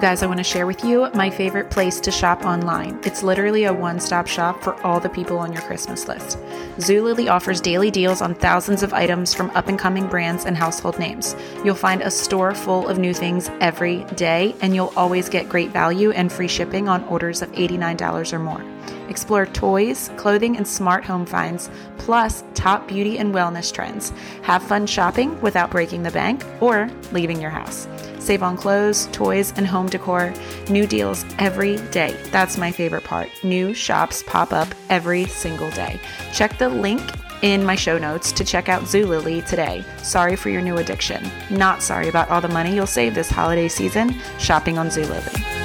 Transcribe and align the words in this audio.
You 0.00 0.06
guys, 0.06 0.22
I 0.22 0.28
want 0.28 0.38
to 0.38 0.44
share 0.44 0.66
with 0.66 0.82
you 0.82 1.10
my 1.12 1.28
favorite 1.28 1.70
place 1.70 2.00
to 2.00 2.10
shop 2.10 2.46
online. 2.46 2.98
It's 3.04 3.22
literally 3.22 3.64
a 3.64 3.72
one 3.74 4.00
stop 4.00 4.26
shop 4.26 4.62
for 4.62 4.82
all 4.82 4.98
the 4.98 5.10
people 5.10 5.38
on 5.38 5.52
your 5.52 5.60
Christmas 5.60 6.08
list. 6.08 6.38
Zulily 6.78 7.30
offers 7.30 7.60
daily 7.60 7.90
deals 7.90 8.22
on 8.22 8.34
thousands 8.34 8.82
of 8.82 8.94
items 8.94 9.34
from 9.34 9.50
up 9.50 9.68
and 9.68 9.78
coming 9.78 10.06
brands 10.06 10.46
and 10.46 10.56
household 10.56 10.98
names. 10.98 11.36
You'll 11.66 11.74
find 11.74 12.00
a 12.00 12.10
store 12.10 12.54
full 12.54 12.88
of 12.88 12.98
new 12.98 13.12
things 13.12 13.50
every 13.60 14.04
day, 14.14 14.54
and 14.62 14.74
you'll 14.74 14.94
always 14.96 15.28
get 15.28 15.50
great 15.50 15.68
value 15.68 16.12
and 16.12 16.32
free 16.32 16.48
shipping 16.48 16.88
on 16.88 17.04
orders 17.04 17.42
of 17.42 17.52
$89 17.52 18.32
or 18.32 18.38
more. 18.38 18.64
Explore 19.10 19.44
toys, 19.44 20.10
clothing, 20.16 20.56
and 20.56 20.66
smart 20.66 21.04
home 21.04 21.26
finds, 21.26 21.68
plus 21.98 22.42
top 22.54 22.88
beauty 22.88 23.18
and 23.18 23.34
wellness 23.34 23.70
trends. 23.70 24.14
Have 24.44 24.62
fun 24.62 24.86
shopping 24.86 25.38
without 25.42 25.70
breaking 25.70 26.04
the 26.04 26.10
bank 26.10 26.42
or 26.62 26.88
leaving 27.12 27.38
your 27.38 27.50
house. 27.50 27.86
Save 28.20 28.42
on 28.42 28.56
clothes, 28.56 29.08
toys, 29.12 29.52
and 29.56 29.66
home 29.66 29.88
decor. 29.88 30.32
New 30.68 30.86
deals 30.86 31.24
every 31.38 31.78
day. 31.90 32.16
That's 32.30 32.56
my 32.56 32.70
favorite 32.70 33.04
part. 33.04 33.28
New 33.42 33.74
shops 33.74 34.22
pop 34.22 34.52
up 34.52 34.68
every 34.88 35.24
single 35.24 35.70
day. 35.72 35.98
Check 36.32 36.56
the 36.58 36.68
link 36.68 37.02
in 37.42 37.64
my 37.64 37.74
show 37.74 37.98
notes 37.98 38.30
to 38.32 38.44
check 38.44 38.68
out 38.68 38.82
Zulily 38.82 39.44
today. 39.44 39.84
Sorry 40.02 40.36
for 40.36 40.50
your 40.50 40.62
new 40.62 40.76
addiction. 40.76 41.28
Not 41.50 41.82
sorry 41.82 42.08
about 42.08 42.30
all 42.30 42.40
the 42.40 42.48
money 42.48 42.74
you'll 42.74 42.86
save 42.86 43.14
this 43.14 43.30
holiday 43.30 43.68
season 43.68 44.14
shopping 44.38 44.78
on 44.78 44.88
Zulily. 44.88 45.59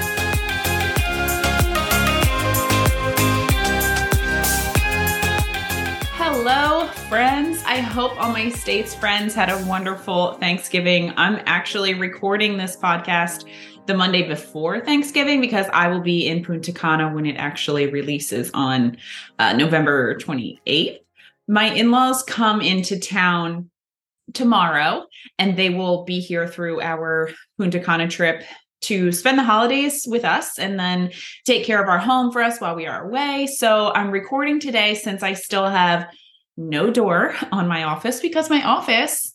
Friends. 7.15 7.63
I 7.65 7.77
hope 7.77 8.21
all 8.21 8.33
my 8.33 8.49
state's 8.49 8.93
friends 8.93 9.33
had 9.33 9.49
a 9.49 9.65
wonderful 9.67 10.33
Thanksgiving. 10.33 11.13
I'm 11.15 11.41
actually 11.45 11.93
recording 11.93 12.57
this 12.57 12.75
podcast 12.75 13.45
the 13.85 13.93
Monday 13.93 14.27
before 14.27 14.81
Thanksgiving 14.81 15.39
because 15.39 15.65
I 15.71 15.87
will 15.87 16.01
be 16.01 16.27
in 16.27 16.43
Punta 16.43 16.73
Cana 16.73 17.13
when 17.15 17.25
it 17.25 17.37
actually 17.37 17.87
releases 17.87 18.51
on 18.53 18.97
uh, 19.39 19.53
November 19.53 20.15
28th. 20.15 20.99
My 21.47 21.67
in 21.73 21.89
laws 21.89 22.21
come 22.21 22.59
into 22.59 22.99
town 22.99 23.69
tomorrow 24.33 25.05
and 25.39 25.55
they 25.55 25.69
will 25.69 26.03
be 26.03 26.19
here 26.19 26.49
through 26.49 26.81
our 26.81 27.29
Punta 27.57 27.79
Cana 27.79 28.09
trip 28.09 28.43
to 28.81 29.13
spend 29.13 29.39
the 29.39 29.43
holidays 29.43 30.05
with 30.05 30.25
us 30.25 30.59
and 30.59 30.77
then 30.77 31.11
take 31.45 31.65
care 31.65 31.81
of 31.81 31.87
our 31.87 31.97
home 31.97 32.33
for 32.33 32.41
us 32.41 32.59
while 32.59 32.75
we 32.75 32.87
are 32.87 33.07
away. 33.07 33.47
So 33.47 33.93
I'm 33.93 34.11
recording 34.11 34.59
today 34.59 34.95
since 34.95 35.23
I 35.23 35.31
still 35.31 35.69
have 35.69 36.09
no 36.57 36.91
door 36.91 37.35
on 37.51 37.67
my 37.67 37.83
office 37.83 38.19
because 38.19 38.49
my 38.49 38.63
office, 38.63 39.33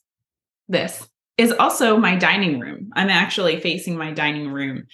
this 0.68 1.06
is 1.36 1.52
also 1.52 1.96
my 1.96 2.16
dining 2.16 2.60
room. 2.60 2.90
I'm 2.94 3.10
actually 3.10 3.60
facing 3.60 3.96
my 3.96 4.12
dining 4.12 4.50
room 4.50 4.84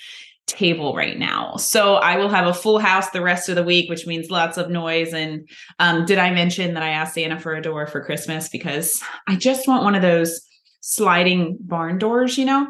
table 0.47 0.95
right 0.95 1.19
now. 1.19 1.57
So 1.57 1.97
I 1.97 2.17
will 2.17 2.29
have 2.29 2.47
a 2.47 2.55
full 2.55 2.79
house 2.79 3.11
the 3.11 3.21
rest 3.21 3.49
of 3.49 3.57
the 3.57 3.65
week, 3.65 3.91
which 3.91 4.07
means 4.07 4.31
lots 4.31 4.57
of 4.57 4.71
noise. 4.71 5.13
And 5.13 5.49
um, 5.81 6.05
did 6.07 6.19
I 6.19 6.31
mention 6.31 6.75
that 6.75 6.85
I 6.85 6.91
asked 6.91 7.15
Santa 7.15 7.39
for 7.39 7.55
a 7.55 7.63
door 7.63 7.87
for 7.89 8.05
Christmas 8.05 8.49
because 8.49 9.03
I 9.27 9.35
just 9.35 9.67
want 9.67 9.83
one 9.83 9.97
of 9.97 10.03
those 10.03 10.41
sliding 10.81 11.59
barn 11.61 11.99
doors, 11.99 12.39
you 12.39 12.45
know? 12.45 12.67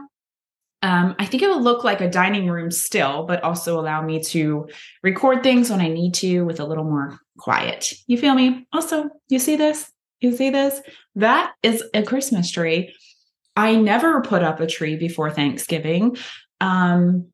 Um, 0.82 1.14
I 1.18 1.24
think 1.24 1.42
it 1.42 1.48
will 1.48 1.62
look 1.62 1.84
like 1.84 2.00
a 2.00 2.10
dining 2.10 2.48
room 2.48 2.70
still, 2.70 3.24
but 3.24 3.42
also 3.42 3.80
allow 3.80 4.02
me 4.02 4.22
to 4.24 4.68
record 5.02 5.42
things 5.42 5.70
when 5.70 5.80
I 5.80 5.88
need 5.88 6.14
to 6.14 6.42
with 6.42 6.60
a 6.60 6.64
little 6.64 6.84
more 6.84 7.18
quiet. 7.38 7.92
You 8.06 8.18
feel 8.18 8.34
me? 8.34 8.66
Also, 8.72 9.10
you 9.28 9.38
see 9.38 9.56
this? 9.56 9.90
You 10.20 10.36
see 10.36 10.50
this? 10.50 10.80
That 11.14 11.52
is 11.62 11.82
a 11.94 12.02
Christmas 12.02 12.50
tree. 12.50 12.94
I 13.56 13.74
never 13.74 14.20
put 14.20 14.42
up 14.42 14.60
a 14.60 14.66
tree 14.66 14.96
before 14.96 15.30
Thanksgiving. 15.30 16.16
Um, 16.60 17.28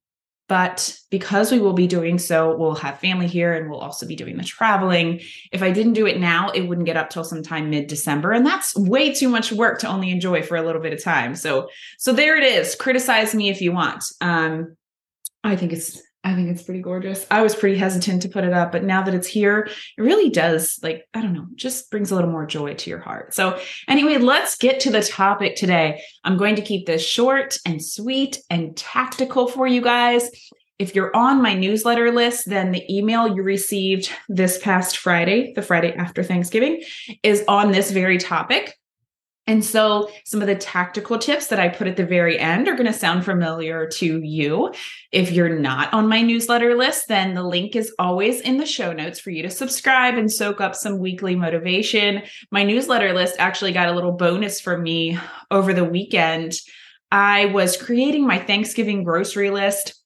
but 0.48 0.98
because 1.10 1.50
we 1.50 1.60
will 1.60 1.72
be 1.72 1.86
doing 1.86 2.18
so, 2.18 2.56
we'll 2.56 2.74
have 2.74 2.98
family 2.98 3.26
here 3.26 3.54
and 3.54 3.70
we'll 3.70 3.80
also 3.80 4.06
be 4.06 4.16
doing 4.16 4.36
the 4.36 4.44
traveling. 4.44 5.20
If 5.50 5.62
I 5.62 5.70
didn't 5.70 5.94
do 5.94 6.06
it 6.06 6.20
now, 6.20 6.50
it 6.50 6.62
wouldn't 6.62 6.86
get 6.86 6.96
up 6.96 7.10
till 7.10 7.24
sometime 7.24 7.70
mid-December. 7.70 8.32
And 8.32 8.44
that's 8.44 8.76
way 8.76 9.14
too 9.14 9.28
much 9.28 9.52
work 9.52 9.78
to 9.80 9.88
only 9.88 10.10
enjoy 10.10 10.42
for 10.42 10.56
a 10.56 10.62
little 10.62 10.82
bit 10.82 10.92
of 10.92 11.02
time. 11.02 11.34
So, 11.36 11.68
so 11.98 12.12
there 12.12 12.36
it 12.36 12.44
is. 12.44 12.74
Criticize 12.74 13.34
me 13.34 13.48
if 13.48 13.62
you 13.62 13.72
want. 13.72 14.04
Um, 14.20 14.76
I 15.44 15.56
think 15.56 15.72
it's 15.72 16.00
I 16.24 16.34
think 16.34 16.50
it's 16.50 16.62
pretty 16.62 16.80
gorgeous. 16.80 17.26
I 17.32 17.42
was 17.42 17.56
pretty 17.56 17.76
hesitant 17.76 18.22
to 18.22 18.28
put 18.28 18.44
it 18.44 18.52
up, 18.52 18.70
but 18.70 18.84
now 18.84 19.02
that 19.02 19.14
it's 19.14 19.26
here, 19.26 19.68
it 19.98 20.02
really 20.02 20.30
does 20.30 20.78
like, 20.80 21.04
I 21.14 21.20
don't 21.20 21.32
know, 21.32 21.46
just 21.56 21.90
brings 21.90 22.12
a 22.12 22.14
little 22.14 22.30
more 22.30 22.46
joy 22.46 22.74
to 22.74 22.90
your 22.90 23.00
heart. 23.00 23.34
So, 23.34 23.58
anyway, 23.88 24.18
let's 24.18 24.56
get 24.56 24.78
to 24.80 24.90
the 24.90 25.02
topic 25.02 25.56
today. 25.56 26.00
I'm 26.22 26.36
going 26.36 26.54
to 26.56 26.62
keep 26.62 26.86
this 26.86 27.04
short 27.04 27.58
and 27.66 27.84
sweet 27.84 28.38
and 28.50 28.76
tactical 28.76 29.48
for 29.48 29.66
you 29.66 29.80
guys. 29.80 30.30
If 30.78 30.94
you're 30.94 31.14
on 31.14 31.42
my 31.42 31.54
newsletter 31.54 32.10
list, 32.12 32.48
then 32.48 32.70
the 32.70 32.84
email 32.92 33.28
you 33.28 33.42
received 33.42 34.10
this 34.28 34.58
past 34.58 34.98
Friday, 34.98 35.52
the 35.54 35.62
Friday 35.62 35.92
after 35.94 36.22
Thanksgiving, 36.22 36.82
is 37.22 37.44
on 37.48 37.72
this 37.72 37.90
very 37.90 38.18
topic. 38.18 38.76
And 39.48 39.64
so, 39.64 40.08
some 40.24 40.40
of 40.40 40.46
the 40.46 40.54
tactical 40.54 41.18
tips 41.18 41.48
that 41.48 41.58
I 41.58 41.68
put 41.68 41.88
at 41.88 41.96
the 41.96 42.06
very 42.06 42.38
end 42.38 42.68
are 42.68 42.76
going 42.76 42.86
to 42.86 42.92
sound 42.92 43.24
familiar 43.24 43.88
to 43.88 44.20
you. 44.22 44.72
If 45.10 45.32
you're 45.32 45.58
not 45.58 45.92
on 45.92 46.08
my 46.08 46.22
newsletter 46.22 46.76
list, 46.76 47.08
then 47.08 47.34
the 47.34 47.42
link 47.42 47.74
is 47.74 47.92
always 47.98 48.40
in 48.40 48.58
the 48.58 48.66
show 48.66 48.92
notes 48.92 49.18
for 49.18 49.30
you 49.30 49.42
to 49.42 49.50
subscribe 49.50 50.14
and 50.14 50.30
soak 50.30 50.60
up 50.60 50.76
some 50.76 51.00
weekly 51.00 51.34
motivation. 51.34 52.22
My 52.52 52.62
newsletter 52.62 53.12
list 53.12 53.34
actually 53.40 53.72
got 53.72 53.88
a 53.88 53.92
little 53.92 54.12
bonus 54.12 54.60
for 54.60 54.78
me 54.78 55.18
over 55.50 55.74
the 55.74 55.84
weekend. 55.84 56.52
I 57.10 57.46
was 57.46 57.76
creating 57.76 58.24
my 58.24 58.38
Thanksgiving 58.38 59.02
grocery 59.02 59.50
list 59.50 60.00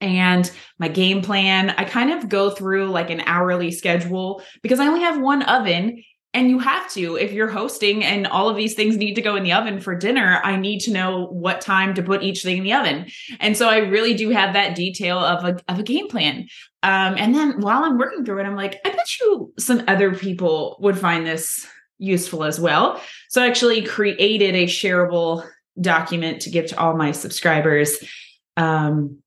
and 0.00 0.48
my 0.78 0.88
game 0.88 1.22
plan. 1.22 1.70
I 1.70 1.84
kind 1.84 2.12
of 2.12 2.28
go 2.28 2.50
through 2.50 2.90
like 2.90 3.10
an 3.10 3.22
hourly 3.26 3.72
schedule 3.72 4.42
because 4.62 4.78
I 4.78 4.86
only 4.86 5.00
have 5.00 5.20
one 5.20 5.42
oven 5.42 6.02
and 6.34 6.48
you 6.48 6.58
have 6.58 6.90
to 6.92 7.16
if 7.16 7.32
you're 7.32 7.48
hosting 7.48 8.04
and 8.04 8.26
all 8.26 8.48
of 8.48 8.56
these 8.56 8.74
things 8.74 8.96
need 8.96 9.14
to 9.14 9.22
go 9.22 9.36
in 9.36 9.42
the 9.42 9.52
oven 9.52 9.80
for 9.80 9.94
dinner 9.94 10.40
i 10.44 10.56
need 10.56 10.80
to 10.80 10.90
know 10.90 11.26
what 11.26 11.60
time 11.60 11.94
to 11.94 12.02
put 12.02 12.22
each 12.22 12.42
thing 12.42 12.58
in 12.58 12.64
the 12.64 12.72
oven. 12.72 13.06
And 13.40 13.56
so 13.56 13.68
i 13.68 13.78
really 13.78 14.14
do 14.14 14.30
have 14.30 14.54
that 14.54 14.74
detail 14.74 15.18
of 15.18 15.44
a, 15.44 15.72
of 15.72 15.78
a 15.78 15.82
game 15.82 16.08
plan. 16.08 16.48
Um, 16.82 17.14
and 17.16 17.34
then 17.34 17.60
while 17.60 17.84
i'm 17.84 17.98
working 17.98 18.24
through 18.24 18.40
it 18.40 18.46
i'm 18.46 18.56
like 18.56 18.80
i 18.84 18.90
bet 18.90 19.20
you 19.20 19.52
some 19.58 19.84
other 19.88 20.14
people 20.14 20.76
would 20.80 20.98
find 20.98 21.26
this 21.26 21.66
useful 21.98 22.44
as 22.44 22.58
well. 22.58 23.00
So 23.30 23.42
i 23.42 23.46
actually 23.46 23.82
created 23.82 24.54
a 24.54 24.64
shareable 24.64 25.46
document 25.80 26.42
to 26.42 26.50
give 26.50 26.66
to 26.66 26.78
all 26.78 26.96
my 26.96 27.12
subscribers. 27.12 27.98
Um, 28.56 29.21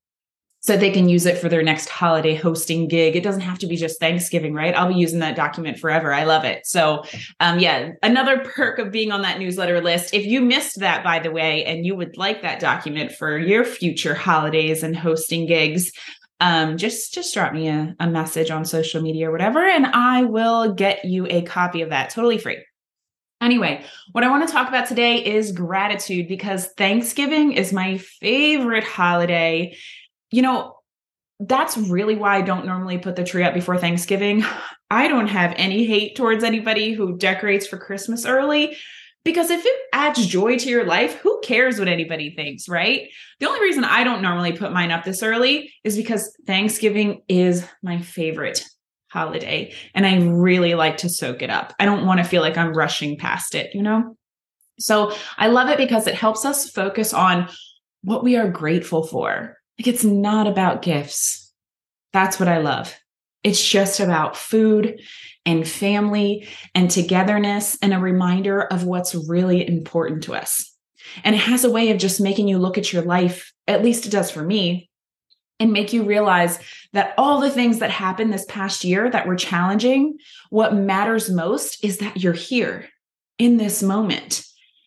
so 0.65 0.75
they 0.75 0.89
can 0.89 1.07
use 1.07 1.27
it 1.27 1.37
for 1.37 1.47
their 1.47 1.61
next 1.61 1.89
holiday 1.89 2.33
hosting 2.33 2.87
gig. 2.87 3.15
It 3.15 3.21
doesn't 3.21 3.41
have 3.41 3.59
to 3.59 3.67
be 3.67 3.75
just 3.75 3.99
Thanksgiving, 3.99 4.55
right? 4.55 4.73
I'll 4.73 4.87
be 4.87 4.99
using 4.99 5.19
that 5.19 5.35
document 5.35 5.77
forever. 5.77 6.11
I 6.11 6.23
love 6.23 6.43
it. 6.43 6.65
So, 6.65 7.03
um, 7.39 7.59
yeah, 7.59 7.91
another 8.01 8.39
perk 8.39 8.79
of 8.79 8.91
being 8.91 9.11
on 9.11 9.21
that 9.21 9.37
newsletter 9.37 9.79
list. 9.79 10.15
If 10.15 10.25
you 10.25 10.41
missed 10.41 10.79
that, 10.79 11.03
by 11.03 11.19
the 11.19 11.29
way, 11.29 11.63
and 11.65 11.85
you 11.85 11.95
would 11.95 12.17
like 12.17 12.41
that 12.41 12.59
document 12.59 13.11
for 13.11 13.37
your 13.37 13.63
future 13.63 14.15
holidays 14.15 14.81
and 14.81 14.97
hosting 14.97 15.45
gigs, 15.45 15.91
um, 16.39 16.77
just 16.77 17.13
just 17.13 17.31
drop 17.33 17.53
me 17.53 17.67
a, 17.67 17.95
a 17.99 18.07
message 18.07 18.49
on 18.49 18.65
social 18.65 19.03
media 19.03 19.29
or 19.29 19.31
whatever, 19.31 19.63
and 19.63 19.85
I 19.85 20.23
will 20.23 20.73
get 20.73 21.05
you 21.05 21.27
a 21.27 21.43
copy 21.43 21.83
of 21.83 21.91
that 21.91 22.09
totally 22.09 22.39
free. 22.39 22.57
Anyway, 23.39 23.83
what 24.13 24.23
I 24.23 24.31
want 24.31 24.47
to 24.47 24.51
talk 24.51 24.67
about 24.67 24.87
today 24.87 25.23
is 25.23 25.51
gratitude 25.51 26.27
because 26.27 26.69
Thanksgiving 26.77 27.51
is 27.51 27.71
my 27.71 27.99
favorite 27.99 28.83
holiday 28.83 29.75
you 30.31 30.41
know, 30.41 30.75
that's 31.39 31.77
really 31.77 32.15
why 32.15 32.37
I 32.37 32.41
don't 32.41 32.65
normally 32.65 32.97
put 32.97 33.15
the 33.15 33.23
tree 33.23 33.43
up 33.43 33.53
before 33.53 33.77
Thanksgiving. 33.77 34.43
I 34.89 35.07
don't 35.07 35.27
have 35.27 35.53
any 35.57 35.85
hate 35.85 36.15
towards 36.15 36.43
anybody 36.43 36.93
who 36.93 37.17
decorates 37.17 37.67
for 37.67 37.77
Christmas 37.77 38.25
early 38.25 38.77
because 39.25 39.49
if 39.49 39.65
it 39.65 39.79
adds 39.91 40.25
joy 40.25 40.55
to 40.57 40.69
your 40.69 40.85
life, 40.85 41.15
who 41.15 41.41
cares 41.43 41.79
what 41.79 41.87
anybody 41.87 42.35
thinks, 42.35 42.69
right? 42.69 43.09
The 43.39 43.47
only 43.47 43.59
reason 43.59 43.83
I 43.83 44.03
don't 44.03 44.21
normally 44.21 44.53
put 44.53 44.71
mine 44.71 44.91
up 44.91 45.03
this 45.03 45.23
early 45.23 45.73
is 45.83 45.97
because 45.97 46.31
Thanksgiving 46.45 47.23
is 47.27 47.67
my 47.81 47.99
favorite 47.99 48.63
holiday 49.07 49.73
and 49.95 50.05
I 50.05 50.17
really 50.19 50.75
like 50.75 50.97
to 50.97 51.09
soak 51.09 51.41
it 51.41 51.49
up. 51.49 51.73
I 51.79 51.85
don't 51.85 52.05
want 52.05 52.19
to 52.19 52.23
feel 52.23 52.41
like 52.41 52.57
I'm 52.57 52.73
rushing 52.73 53.17
past 53.17 53.55
it, 53.55 53.73
you 53.73 53.81
know? 53.81 54.15
So 54.79 55.11
I 55.37 55.47
love 55.47 55.69
it 55.69 55.77
because 55.77 56.05
it 56.05 56.15
helps 56.15 56.45
us 56.45 56.69
focus 56.69 57.13
on 57.13 57.49
what 58.03 58.23
we 58.23 58.35
are 58.35 58.49
grateful 58.49 59.07
for. 59.07 59.57
Like 59.79 59.87
it's 59.87 60.03
not 60.03 60.47
about 60.47 60.81
gifts. 60.81 61.51
That's 62.13 62.39
what 62.39 62.49
I 62.49 62.59
love. 62.59 62.95
It's 63.43 63.63
just 63.63 63.99
about 63.99 64.37
food 64.37 65.01
and 65.45 65.67
family 65.67 66.47
and 66.73 66.89
togetherness 66.89 67.77
and 67.81 67.93
a 67.93 67.99
reminder 67.99 68.61
of 68.61 68.85
what's 68.85 69.13
really 69.13 69.67
important 69.67 70.23
to 70.23 70.33
us. 70.33 70.71
And 71.23 71.35
it 71.35 71.41
has 71.41 71.63
a 71.63 71.71
way 71.71 71.91
of 71.91 71.99
just 71.99 72.19
making 72.19 72.47
you 72.47 72.57
look 72.57 72.77
at 72.77 72.91
your 72.91 73.03
life, 73.03 73.53
at 73.67 73.83
least 73.83 74.05
it 74.05 74.09
does 74.09 74.31
for 74.31 74.41
me, 74.41 74.89
and 75.59 75.71
make 75.71 75.93
you 75.93 76.03
realize 76.03 76.59
that 76.93 77.13
all 77.17 77.39
the 77.39 77.51
things 77.51 77.79
that 77.79 77.91
happened 77.91 78.33
this 78.33 78.45
past 78.45 78.83
year 78.83 79.09
that 79.09 79.27
were 79.27 79.35
challenging, 79.35 80.17
what 80.49 80.73
matters 80.73 81.29
most 81.29 81.83
is 81.83 81.99
that 81.99 82.17
you're 82.17 82.33
here 82.33 82.89
in 83.37 83.57
this 83.57 83.83
moment 83.83 84.43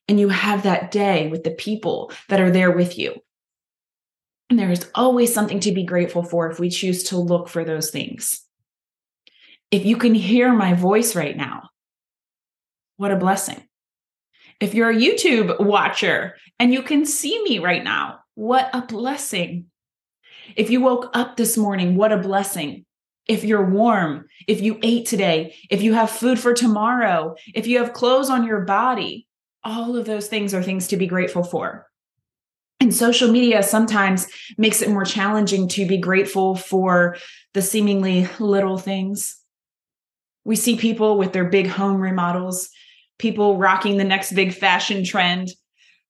and 0.08 0.18
you 0.18 0.28
have 0.28 0.62
that 0.64 0.90
day 0.90 1.28
with 1.28 1.44
the 1.44 1.50
people 1.50 2.10
that 2.28 2.40
are 2.40 2.50
there 2.50 2.70
with 2.70 2.98
you. 2.98 3.14
And 4.50 4.58
there 4.58 4.70
is 4.70 4.90
always 4.94 5.32
something 5.32 5.60
to 5.60 5.72
be 5.72 5.84
grateful 5.84 6.22
for 6.22 6.50
if 6.50 6.58
we 6.58 6.70
choose 6.70 7.04
to 7.04 7.18
look 7.18 7.48
for 7.48 7.64
those 7.64 7.90
things. 7.90 8.42
If 9.70 9.84
you 9.84 9.96
can 9.96 10.14
hear 10.14 10.52
my 10.52 10.72
voice 10.72 11.14
right 11.14 11.36
now, 11.36 11.68
what 12.96 13.10
a 13.10 13.16
blessing. 13.16 13.62
If 14.60 14.74
you're 14.74 14.90
a 14.90 14.96
YouTube 14.96 15.60
watcher 15.60 16.36
and 16.58 16.72
you 16.72 16.82
can 16.82 17.04
see 17.04 17.42
me 17.44 17.58
right 17.58 17.84
now, 17.84 18.20
what 18.34 18.70
a 18.72 18.82
blessing. 18.82 19.66
If 20.56 20.70
you 20.70 20.80
woke 20.80 21.10
up 21.12 21.36
this 21.36 21.56
morning, 21.58 21.96
what 21.96 22.12
a 22.12 22.16
blessing. 22.16 22.86
If 23.26 23.44
you're 23.44 23.70
warm, 23.70 24.24
if 24.46 24.62
you 24.62 24.78
ate 24.82 25.06
today, 25.06 25.54
if 25.68 25.82
you 25.82 25.92
have 25.92 26.10
food 26.10 26.38
for 26.40 26.54
tomorrow, 26.54 27.34
if 27.54 27.66
you 27.66 27.78
have 27.78 27.92
clothes 27.92 28.30
on 28.30 28.46
your 28.46 28.62
body, 28.62 29.28
all 29.62 29.96
of 29.96 30.06
those 30.06 30.28
things 30.28 30.54
are 30.54 30.62
things 30.62 30.88
to 30.88 30.96
be 30.96 31.06
grateful 31.06 31.44
for. 31.44 31.87
And 32.80 32.94
social 32.94 33.30
media 33.30 33.62
sometimes 33.62 34.28
makes 34.56 34.82
it 34.82 34.90
more 34.90 35.04
challenging 35.04 35.68
to 35.68 35.86
be 35.86 35.98
grateful 35.98 36.54
for 36.54 37.16
the 37.52 37.62
seemingly 37.62 38.28
little 38.38 38.78
things. 38.78 39.36
We 40.44 40.54
see 40.56 40.76
people 40.76 41.18
with 41.18 41.32
their 41.32 41.48
big 41.48 41.66
home 41.66 42.00
remodels, 42.00 42.70
people 43.18 43.56
rocking 43.56 43.96
the 43.96 44.04
next 44.04 44.32
big 44.32 44.54
fashion 44.54 45.04
trend, 45.04 45.50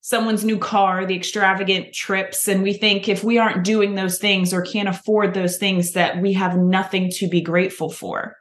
someone's 0.02 0.44
new 0.44 0.58
car, 0.58 1.06
the 1.06 1.16
extravagant 1.16 1.94
trips. 1.94 2.46
And 2.46 2.62
we 2.62 2.74
think 2.74 3.08
if 3.08 3.24
we 3.24 3.38
aren't 3.38 3.64
doing 3.64 3.94
those 3.94 4.18
things 4.18 4.52
or 4.52 4.62
can't 4.62 4.88
afford 4.88 5.34
those 5.34 5.56
things, 5.56 5.92
that 5.92 6.20
we 6.20 6.34
have 6.34 6.56
nothing 6.56 7.10
to 7.12 7.28
be 7.28 7.40
grateful 7.40 7.90
for. 7.90 8.36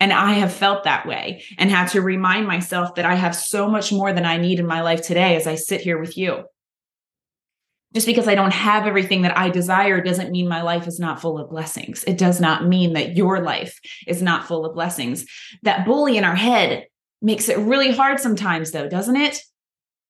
And 0.00 0.14
I 0.14 0.32
have 0.32 0.52
felt 0.52 0.84
that 0.84 1.06
way 1.06 1.44
and 1.58 1.70
had 1.70 1.88
to 1.88 2.00
remind 2.00 2.46
myself 2.46 2.94
that 2.94 3.04
I 3.04 3.16
have 3.16 3.36
so 3.36 3.68
much 3.68 3.92
more 3.92 4.14
than 4.14 4.24
I 4.24 4.38
need 4.38 4.58
in 4.58 4.66
my 4.66 4.80
life 4.80 5.02
today 5.02 5.36
as 5.36 5.46
I 5.46 5.56
sit 5.56 5.82
here 5.82 5.98
with 5.98 6.16
you. 6.16 6.44
Just 7.92 8.06
because 8.06 8.28
I 8.28 8.36
don't 8.36 8.52
have 8.52 8.86
everything 8.86 9.22
that 9.22 9.36
I 9.36 9.50
desire 9.50 10.00
doesn't 10.00 10.30
mean 10.30 10.48
my 10.48 10.62
life 10.62 10.86
is 10.86 11.00
not 11.00 11.20
full 11.20 11.38
of 11.38 11.50
blessings. 11.50 12.04
It 12.04 12.18
does 12.18 12.40
not 12.40 12.66
mean 12.66 12.92
that 12.92 13.16
your 13.16 13.42
life 13.42 13.80
is 14.06 14.22
not 14.22 14.46
full 14.46 14.64
of 14.64 14.74
blessings. 14.74 15.26
That 15.62 15.84
bully 15.84 16.16
in 16.16 16.24
our 16.24 16.36
head 16.36 16.86
makes 17.20 17.48
it 17.48 17.58
really 17.58 17.90
hard 17.90 18.20
sometimes, 18.20 18.70
though, 18.70 18.88
doesn't 18.88 19.16
it? 19.16 19.42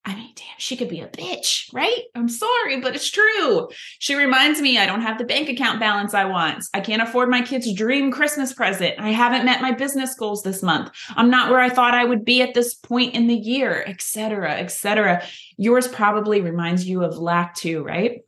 I 0.02 0.14
mean, 0.14 0.32
damn, 0.34 0.46
she 0.56 0.76
could 0.76 0.88
be 0.88 1.00
a 1.00 1.08
bitch, 1.08 1.68
right? 1.74 2.04
I'm 2.14 2.28
sorry, 2.28 2.80
but 2.80 2.94
it's 2.94 3.10
true. 3.10 3.68
She 3.98 4.14
reminds 4.14 4.60
me 4.62 4.78
I 4.78 4.86
don't 4.86 5.02
have 5.02 5.18
the 5.18 5.24
bank 5.24 5.50
account 5.50 5.78
balance 5.78 6.14
I 6.14 6.24
want. 6.24 6.64
I 6.72 6.80
can't 6.80 7.02
afford 7.02 7.28
my 7.28 7.42
kid's 7.42 7.70
dream 7.74 8.10
Christmas 8.10 8.54
present. 8.54 8.98
I 8.98 9.10
haven't 9.10 9.44
met 9.44 9.60
my 9.60 9.72
business 9.72 10.14
goals 10.14 10.42
this 10.42 10.62
month. 10.62 10.90
I'm 11.16 11.28
not 11.28 11.50
where 11.50 11.60
I 11.60 11.68
thought 11.68 11.92
I 11.92 12.06
would 12.06 12.24
be 12.24 12.40
at 12.40 12.54
this 12.54 12.74
point 12.74 13.14
in 13.14 13.26
the 13.26 13.36
year, 13.36 13.84
etc., 13.86 14.52
etc. 14.52 15.22
Yours 15.58 15.86
probably 15.86 16.40
reminds 16.40 16.86
you 16.86 17.04
of 17.04 17.18
lack 17.18 17.54
too, 17.54 17.82
right? 17.82 18.22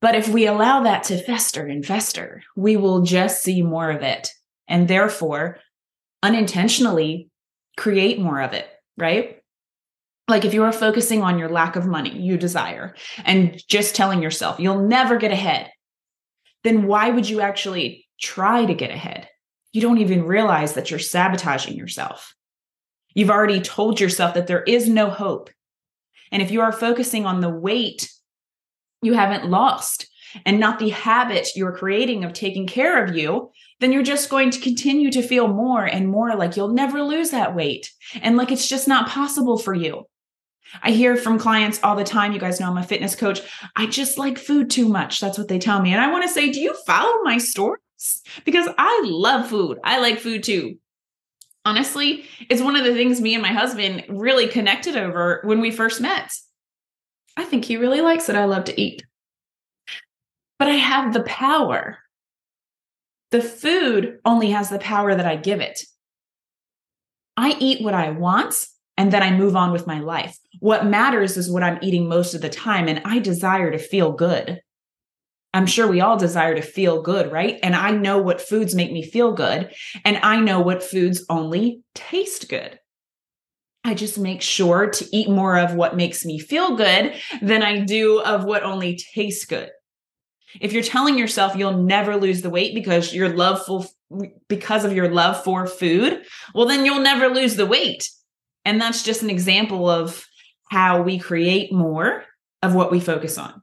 But 0.00 0.14
if 0.14 0.28
we 0.28 0.46
allow 0.46 0.84
that 0.84 1.02
to 1.04 1.22
fester 1.22 1.66
and 1.66 1.84
fester, 1.84 2.42
we 2.56 2.76
will 2.76 3.02
just 3.02 3.42
see 3.42 3.62
more 3.62 3.90
of 3.90 4.02
it 4.02 4.30
and 4.66 4.88
therefore 4.88 5.58
unintentionally 6.22 7.28
create 7.76 8.18
more 8.18 8.40
of 8.40 8.52
it, 8.52 8.66
right? 8.96 9.37
Like 10.28 10.44
if 10.44 10.54
you 10.54 10.62
are 10.62 10.72
focusing 10.72 11.22
on 11.22 11.38
your 11.38 11.48
lack 11.48 11.76
of 11.76 11.86
money 11.86 12.16
you 12.18 12.36
desire 12.36 12.94
and 13.24 13.62
just 13.68 13.94
telling 13.94 14.22
yourself 14.22 14.60
you'll 14.60 14.86
never 14.86 15.16
get 15.16 15.32
ahead 15.32 15.70
then 16.64 16.86
why 16.86 17.10
would 17.10 17.28
you 17.28 17.40
actually 17.40 18.06
try 18.20 18.64
to 18.64 18.74
get 18.74 18.90
ahead? 18.90 19.28
You 19.72 19.80
don't 19.80 19.98
even 19.98 20.24
realize 20.24 20.74
that 20.74 20.90
you're 20.90 20.98
sabotaging 20.98 21.76
yourself. 21.76 22.34
You've 23.14 23.30
already 23.30 23.60
told 23.60 24.00
yourself 24.00 24.34
that 24.34 24.46
there 24.46 24.62
is 24.62 24.88
no 24.88 25.10
hope. 25.10 25.50
And 26.30 26.42
if 26.42 26.50
you 26.50 26.60
are 26.60 26.72
focusing 26.72 27.26
on 27.26 27.40
the 27.40 27.48
weight 27.48 28.10
you 29.00 29.14
haven't 29.14 29.48
lost 29.48 30.08
and 30.44 30.58
not 30.58 30.78
the 30.78 30.88
habit 30.90 31.48
you're 31.54 31.76
creating 31.76 32.24
of 32.24 32.32
taking 32.32 32.66
care 32.66 33.02
of 33.02 33.16
you, 33.16 33.50
then 33.80 33.92
you're 33.92 34.02
just 34.02 34.28
going 34.28 34.50
to 34.50 34.60
continue 34.60 35.10
to 35.12 35.22
feel 35.22 35.46
more 35.48 35.84
and 35.84 36.08
more 36.08 36.34
like 36.34 36.56
you'll 36.56 36.74
never 36.74 37.02
lose 37.02 37.30
that 37.30 37.54
weight. 37.54 37.90
And 38.20 38.36
like 38.36 38.50
it's 38.50 38.68
just 38.68 38.88
not 38.88 39.08
possible 39.08 39.56
for 39.56 39.72
you. 39.72 40.04
I 40.82 40.90
hear 40.90 41.16
from 41.16 41.38
clients 41.38 41.80
all 41.82 41.96
the 41.96 42.04
time. 42.04 42.32
You 42.32 42.38
guys 42.38 42.60
know 42.60 42.68
I'm 42.68 42.76
a 42.76 42.82
fitness 42.82 43.16
coach. 43.16 43.40
I 43.76 43.86
just 43.86 44.18
like 44.18 44.38
food 44.38 44.70
too 44.70 44.88
much. 44.88 45.20
That's 45.20 45.38
what 45.38 45.48
they 45.48 45.58
tell 45.58 45.80
me. 45.80 45.92
And 45.92 46.00
I 46.00 46.10
want 46.10 46.24
to 46.24 46.28
say, 46.28 46.50
do 46.50 46.60
you 46.60 46.74
follow 46.86 47.22
my 47.22 47.38
stories? 47.38 47.80
Because 48.44 48.68
I 48.78 49.02
love 49.04 49.48
food. 49.48 49.78
I 49.82 49.98
like 49.98 50.20
food 50.20 50.42
too. 50.42 50.78
Honestly, 51.64 52.24
it's 52.48 52.62
one 52.62 52.76
of 52.76 52.84
the 52.84 52.94
things 52.94 53.20
me 53.20 53.34
and 53.34 53.42
my 53.42 53.52
husband 53.52 54.04
really 54.08 54.46
connected 54.46 54.96
over 54.96 55.40
when 55.44 55.60
we 55.60 55.70
first 55.70 56.00
met. 56.00 56.32
I 57.36 57.44
think 57.44 57.64
he 57.64 57.76
really 57.76 58.00
likes 58.00 58.26
that 58.26 58.36
I 58.36 58.44
love 58.44 58.64
to 58.64 58.80
eat. 58.80 59.02
But 60.58 60.68
I 60.68 60.74
have 60.74 61.12
the 61.12 61.22
power. 61.22 61.98
The 63.30 63.42
food 63.42 64.18
only 64.24 64.50
has 64.50 64.70
the 64.70 64.78
power 64.78 65.14
that 65.14 65.26
I 65.26 65.36
give 65.36 65.60
it. 65.60 65.80
I 67.36 67.54
eat 67.60 67.82
what 67.82 67.94
I 67.94 68.10
want 68.10 68.54
and 68.98 69.12
then 69.12 69.22
I 69.22 69.30
move 69.30 69.54
on 69.54 69.70
with 69.70 69.86
my 69.86 70.00
life. 70.00 70.36
What 70.58 70.84
matters 70.84 71.36
is 71.36 71.48
what 71.48 71.62
I'm 71.62 71.78
eating 71.82 72.08
most 72.08 72.34
of 72.34 72.42
the 72.42 72.48
time. 72.48 72.88
And 72.88 73.00
I 73.04 73.20
desire 73.20 73.70
to 73.70 73.78
feel 73.78 74.10
good. 74.10 74.60
I'm 75.54 75.66
sure 75.66 75.86
we 75.86 76.00
all 76.00 76.18
desire 76.18 76.56
to 76.56 76.62
feel 76.62 77.00
good, 77.00 77.30
right? 77.30 77.60
And 77.62 77.76
I 77.76 77.92
know 77.92 78.18
what 78.18 78.40
foods 78.40 78.74
make 78.74 78.92
me 78.92 79.04
feel 79.04 79.32
good. 79.32 79.72
And 80.04 80.18
I 80.18 80.40
know 80.40 80.60
what 80.60 80.82
foods 80.82 81.24
only 81.30 81.82
taste 81.94 82.48
good. 82.48 82.78
I 83.84 83.94
just 83.94 84.18
make 84.18 84.42
sure 84.42 84.90
to 84.90 85.16
eat 85.16 85.30
more 85.30 85.56
of 85.56 85.74
what 85.74 85.96
makes 85.96 86.24
me 86.24 86.40
feel 86.40 86.76
good 86.76 87.14
than 87.40 87.62
I 87.62 87.78
do 87.78 88.20
of 88.20 88.44
what 88.44 88.64
only 88.64 89.00
tastes 89.14 89.44
good. 89.44 89.70
If 90.60 90.72
you're 90.72 90.82
telling 90.82 91.16
yourself 91.16 91.54
you'll 91.54 91.84
never 91.84 92.16
lose 92.16 92.42
the 92.42 92.50
weight 92.50 92.74
because 92.74 93.14
your 93.14 93.28
love 93.28 93.64
for 93.64 93.84
because 94.48 94.84
of 94.84 94.92
your 94.92 95.10
love 95.10 95.44
for 95.44 95.66
food, 95.66 96.24
well 96.54 96.66
then 96.66 96.84
you'll 96.84 97.00
never 97.00 97.28
lose 97.28 97.54
the 97.54 97.66
weight 97.66 98.08
and 98.64 98.80
that's 98.80 99.02
just 99.02 99.22
an 99.22 99.30
example 99.30 99.88
of 99.88 100.26
how 100.70 101.02
we 101.02 101.18
create 101.18 101.72
more 101.72 102.24
of 102.62 102.74
what 102.74 102.90
we 102.90 103.00
focus 103.00 103.38
on. 103.38 103.62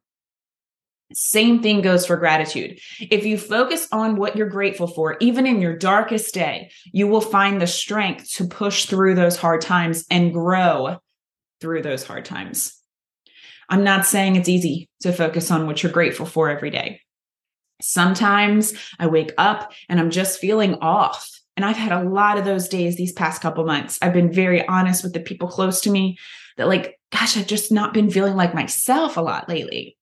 Same 1.14 1.62
thing 1.62 1.82
goes 1.82 2.06
for 2.06 2.18
gratitude. 2.18 2.80
If 3.00 3.26
you 3.26 3.38
focus 3.38 3.88
on 3.92 4.16
what 4.16 4.36
you're 4.36 4.50
grateful 4.50 4.88
for, 4.88 5.18
even 5.20 5.46
in 5.46 5.62
your 5.62 5.78
darkest 5.78 6.34
day, 6.34 6.72
you 6.92 7.08
will 7.08 7.22
find 7.22 7.62
the 7.62 7.68
strength 7.68 8.32
to 8.34 8.48
push 8.48 8.86
through 8.86 9.14
those 9.16 9.38
hard 9.38 9.62
times 9.62 10.06
and 10.10 10.34
grow 10.34 10.98
through 11.62 11.84
those 11.84 12.04
hard 12.04 12.26
times. 12.26 12.76
I'm 13.70 13.84
not 13.84 14.06
saying 14.06 14.36
it's 14.36 14.50
easy 14.50 14.90
to 15.02 15.14
focus 15.14 15.52
on 15.52 15.68
what 15.68 15.84
you're 15.84 15.92
grateful 15.92 16.26
for 16.26 16.50
every 16.50 16.70
day. 16.70 17.02
Sometimes 17.82 18.74
I 19.00 19.08
wake 19.08 19.34
up 19.38 19.74
and 19.90 20.00
I'm 20.00 20.10
just 20.10 20.40
feeling 20.40 20.76
off. 20.76 21.30
And 21.56 21.66
I've 21.66 21.78
had 21.78 21.92
a 21.92 22.04
lot 22.08 22.38
of 22.38 22.46
those 22.46 22.68
days 22.68 22.96
these 22.96 23.14
past 23.14 23.42
couple 23.42 23.66
months. 23.66 23.98
I've 24.02 24.14
been 24.14 24.32
very 24.32 24.68
honest 24.68 25.04
with 25.04 25.14
the 25.14 25.20
people 25.20 25.48
close 25.48 25.82
to 25.82 25.90
me 25.90 26.18
that, 26.58 26.68
like, 26.68 27.00
gosh, 27.12 27.38
I've 27.38 27.48
just 27.48 27.72
not 27.72 27.94
been 27.94 28.10
feeling 28.10 28.36
like 28.36 28.54
myself 28.54 29.18
a 29.18 29.22
lot 29.22 29.48
lately. 29.48 29.98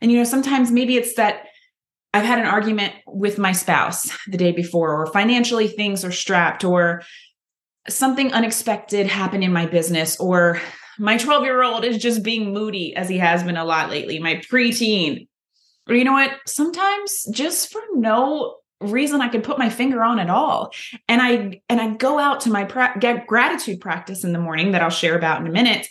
And, 0.00 0.12
you 0.12 0.18
know, 0.18 0.24
sometimes 0.24 0.70
maybe 0.70 0.96
it's 0.96 1.14
that 1.14 1.46
I've 2.12 2.24
had 2.24 2.38
an 2.38 2.46
argument 2.46 2.94
with 3.06 3.38
my 3.38 3.52
spouse 3.52 4.10
the 4.26 4.36
day 4.36 4.52
before, 4.52 4.94
or 4.94 5.06
financially 5.06 5.68
things 5.68 6.04
are 6.04 6.12
strapped, 6.12 6.64
or 6.64 7.02
something 7.88 8.32
unexpected 8.32 9.06
happened 9.06 9.44
in 9.44 9.52
my 9.52 9.66
business, 9.66 10.18
or 10.18 10.60
my 10.98 11.16
12 11.16 11.44
year 11.44 11.62
old 11.62 11.84
is 11.84 11.98
just 11.98 12.22
being 12.22 12.52
moody 12.52 12.94
as 12.96 13.08
he 13.08 13.18
has 13.18 13.42
been 13.42 13.56
a 13.56 13.64
lot 13.64 13.88
lately, 13.88 14.18
my 14.18 14.36
preteen. 14.36 15.26
Or 15.88 15.94
you 15.94 16.04
know 16.04 16.12
what? 16.12 16.32
Sometimes 16.46 17.24
just 17.30 17.72
for 17.72 17.80
no 17.94 18.56
reason 18.80 19.20
I 19.20 19.28
could 19.28 19.44
put 19.44 19.58
my 19.58 19.70
finger 19.70 20.02
on 20.02 20.18
at 20.18 20.30
all. 20.30 20.72
And 21.08 21.20
I 21.20 21.60
and 21.68 21.80
I 21.80 21.94
go 21.94 22.18
out 22.18 22.40
to 22.42 22.50
my 22.50 22.64
pra- 22.64 22.98
gratitude 23.26 23.80
practice 23.80 24.24
in 24.24 24.32
the 24.32 24.38
morning 24.38 24.72
that 24.72 24.82
I'll 24.82 24.90
share 24.90 25.16
about 25.16 25.40
in 25.40 25.46
a 25.46 25.52
minute. 25.52 25.88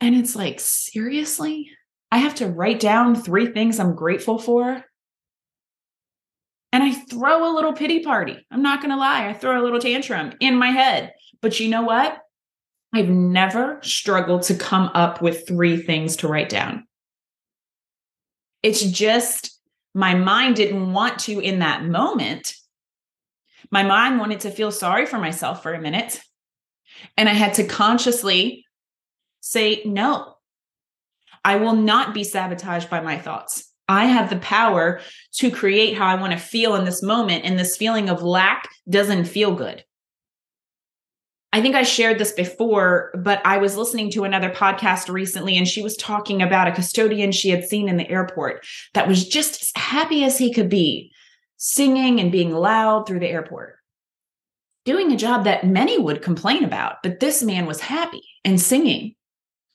And 0.00 0.14
it's 0.14 0.34
like, 0.34 0.60
seriously? 0.60 1.70
I 2.10 2.18
have 2.18 2.36
to 2.36 2.46
write 2.46 2.80
down 2.80 3.14
three 3.14 3.46
things 3.46 3.78
I'm 3.78 3.94
grateful 3.94 4.38
for. 4.38 4.84
And 6.72 6.82
I 6.82 6.92
throw 6.92 7.50
a 7.50 7.54
little 7.54 7.72
pity 7.72 8.02
party. 8.02 8.46
I'm 8.50 8.62
not 8.62 8.80
going 8.80 8.90
to 8.90 8.96
lie. 8.96 9.28
I 9.28 9.32
throw 9.32 9.60
a 9.60 9.64
little 9.64 9.80
tantrum 9.80 10.32
in 10.40 10.56
my 10.56 10.68
head. 10.68 11.12
But 11.42 11.58
you 11.60 11.68
know 11.68 11.82
what? 11.82 12.18
I've 12.92 13.08
never 13.08 13.78
struggled 13.82 14.42
to 14.44 14.54
come 14.54 14.90
up 14.94 15.20
with 15.20 15.46
three 15.46 15.76
things 15.76 16.16
to 16.16 16.28
write 16.28 16.48
down. 16.48 16.86
It's 18.62 18.82
just 18.82 19.59
my 19.94 20.14
mind 20.14 20.56
didn't 20.56 20.92
want 20.92 21.18
to 21.20 21.40
in 21.40 21.60
that 21.60 21.84
moment. 21.84 22.54
My 23.70 23.82
mind 23.82 24.18
wanted 24.18 24.40
to 24.40 24.50
feel 24.50 24.72
sorry 24.72 25.06
for 25.06 25.18
myself 25.18 25.62
for 25.62 25.72
a 25.72 25.80
minute. 25.80 26.20
And 27.16 27.28
I 27.28 27.32
had 27.32 27.54
to 27.54 27.64
consciously 27.64 28.64
say, 29.40 29.82
no, 29.84 30.34
I 31.44 31.56
will 31.56 31.74
not 31.74 32.14
be 32.14 32.24
sabotaged 32.24 32.90
by 32.90 33.00
my 33.00 33.18
thoughts. 33.18 33.72
I 33.88 34.04
have 34.06 34.30
the 34.30 34.36
power 34.36 35.00
to 35.38 35.50
create 35.50 35.96
how 35.96 36.06
I 36.06 36.20
want 36.20 36.32
to 36.32 36.38
feel 36.38 36.76
in 36.76 36.84
this 36.84 37.02
moment. 37.02 37.44
And 37.44 37.58
this 37.58 37.76
feeling 37.76 38.08
of 38.08 38.22
lack 38.22 38.68
doesn't 38.88 39.24
feel 39.24 39.54
good. 39.54 39.84
I 41.52 41.60
think 41.60 41.74
I 41.74 41.82
shared 41.82 42.18
this 42.18 42.32
before, 42.32 43.10
but 43.18 43.44
I 43.44 43.58
was 43.58 43.76
listening 43.76 44.10
to 44.12 44.22
another 44.24 44.50
podcast 44.50 45.08
recently 45.08 45.56
and 45.56 45.66
she 45.66 45.82
was 45.82 45.96
talking 45.96 46.42
about 46.42 46.68
a 46.68 46.72
custodian 46.72 47.32
she 47.32 47.50
had 47.50 47.64
seen 47.64 47.88
in 47.88 47.96
the 47.96 48.08
airport 48.08 48.64
that 48.94 49.08
was 49.08 49.26
just 49.26 49.60
as 49.60 49.72
happy 49.74 50.22
as 50.22 50.38
he 50.38 50.52
could 50.52 50.68
be, 50.68 51.12
singing 51.56 52.20
and 52.20 52.30
being 52.30 52.52
loud 52.52 53.06
through 53.06 53.18
the 53.18 53.28
airport, 53.28 53.76
doing 54.84 55.10
a 55.10 55.16
job 55.16 55.44
that 55.44 55.66
many 55.66 55.98
would 55.98 56.22
complain 56.22 56.62
about. 56.62 57.02
But 57.02 57.18
this 57.18 57.42
man 57.42 57.66
was 57.66 57.80
happy 57.80 58.22
and 58.44 58.60
singing. 58.60 59.16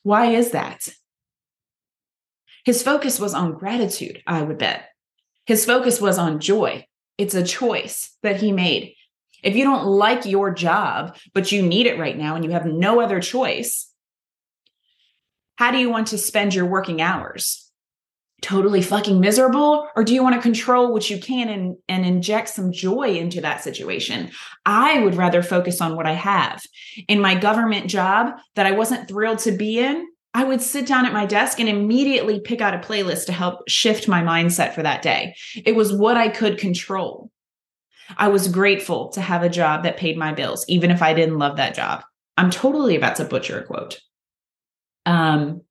Why 0.02 0.32
is 0.32 0.52
that? 0.52 0.88
His 2.64 2.82
focus 2.82 3.20
was 3.20 3.34
on 3.34 3.52
gratitude, 3.52 4.22
I 4.26 4.42
would 4.42 4.58
bet. 4.58 4.88
His 5.44 5.64
focus 5.64 6.00
was 6.00 6.18
on 6.18 6.40
joy. 6.40 6.86
It's 7.18 7.34
a 7.34 7.44
choice 7.44 8.16
that 8.22 8.40
he 8.40 8.50
made. 8.50 8.95
If 9.42 9.56
you 9.56 9.64
don't 9.64 9.86
like 9.86 10.24
your 10.24 10.52
job, 10.52 11.16
but 11.34 11.52
you 11.52 11.62
need 11.62 11.86
it 11.86 11.98
right 11.98 12.16
now 12.16 12.34
and 12.34 12.44
you 12.44 12.50
have 12.52 12.66
no 12.66 13.00
other 13.00 13.20
choice, 13.20 13.90
how 15.56 15.70
do 15.70 15.78
you 15.78 15.90
want 15.90 16.08
to 16.08 16.18
spend 16.18 16.54
your 16.54 16.66
working 16.66 17.00
hours? 17.00 17.62
Totally 18.42 18.82
fucking 18.82 19.18
miserable? 19.18 19.88
Or 19.96 20.04
do 20.04 20.12
you 20.12 20.22
want 20.22 20.34
to 20.34 20.42
control 20.42 20.92
what 20.92 21.08
you 21.08 21.18
can 21.18 21.48
and, 21.48 21.76
and 21.88 22.04
inject 22.04 22.50
some 22.50 22.70
joy 22.70 23.16
into 23.16 23.40
that 23.40 23.64
situation? 23.64 24.30
I 24.66 25.00
would 25.00 25.14
rather 25.14 25.42
focus 25.42 25.80
on 25.80 25.96
what 25.96 26.06
I 26.06 26.12
have. 26.12 26.62
In 27.08 27.20
my 27.20 27.34
government 27.34 27.88
job 27.88 28.34
that 28.54 28.66
I 28.66 28.72
wasn't 28.72 29.08
thrilled 29.08 29.38
to 29.40 29.52
be 29.52 29.78
in, 29.78 30.06
I 30.34 30.44
would 30.44 30.60
sit 30.60 30.86
down 30.86 31.06
at 31.06 31.14
my 31.14 31.24
desk 31.24 31.58
and 31.60 31.68
immediately 31.68 32.40
pick 32.40 32.60
out 32.60 32.74
a 32.74 32.78
playlist 32.78 33.24
to 33.26 33.32
help 33.32 33.66
shift 33.70 34.06
my 34.06 34.20
mindset 34.20 34.74
for 34.74 34.82
that 34.82 35.00
day. 35.00 35.34
It 35.64 35.74
was 35.74 35.94
what 35.94 36.18
I 36.18 36.28
could 36.28 36.58
control. 36.58 37.30
I 38.16 38.28
was 38.28 38.48
grateful 38.48 39.08
to 39.10 39.20
have 39.20 39.42
a 39.42 39.48
job 39.48 39.82
that 39.82 39.96
paid 39.96 40.16
my 40.16 40.32
bills, 40.32 40.64
even 40.68 40.90
if 40.90 41.02
I 41.02 41.14
didn't 41.14 41.38
love 41.38 41.56
that 41.56 41.74
job. 41.74 42.04
I'm 42.36 42.50
totally 42.50 42.96
about 42.96 43.16
to 43.16 43.24
butcher 43.24 43.60
a 43.60 43.64
quote. 43.64 44.00
Um, 45.06 45.62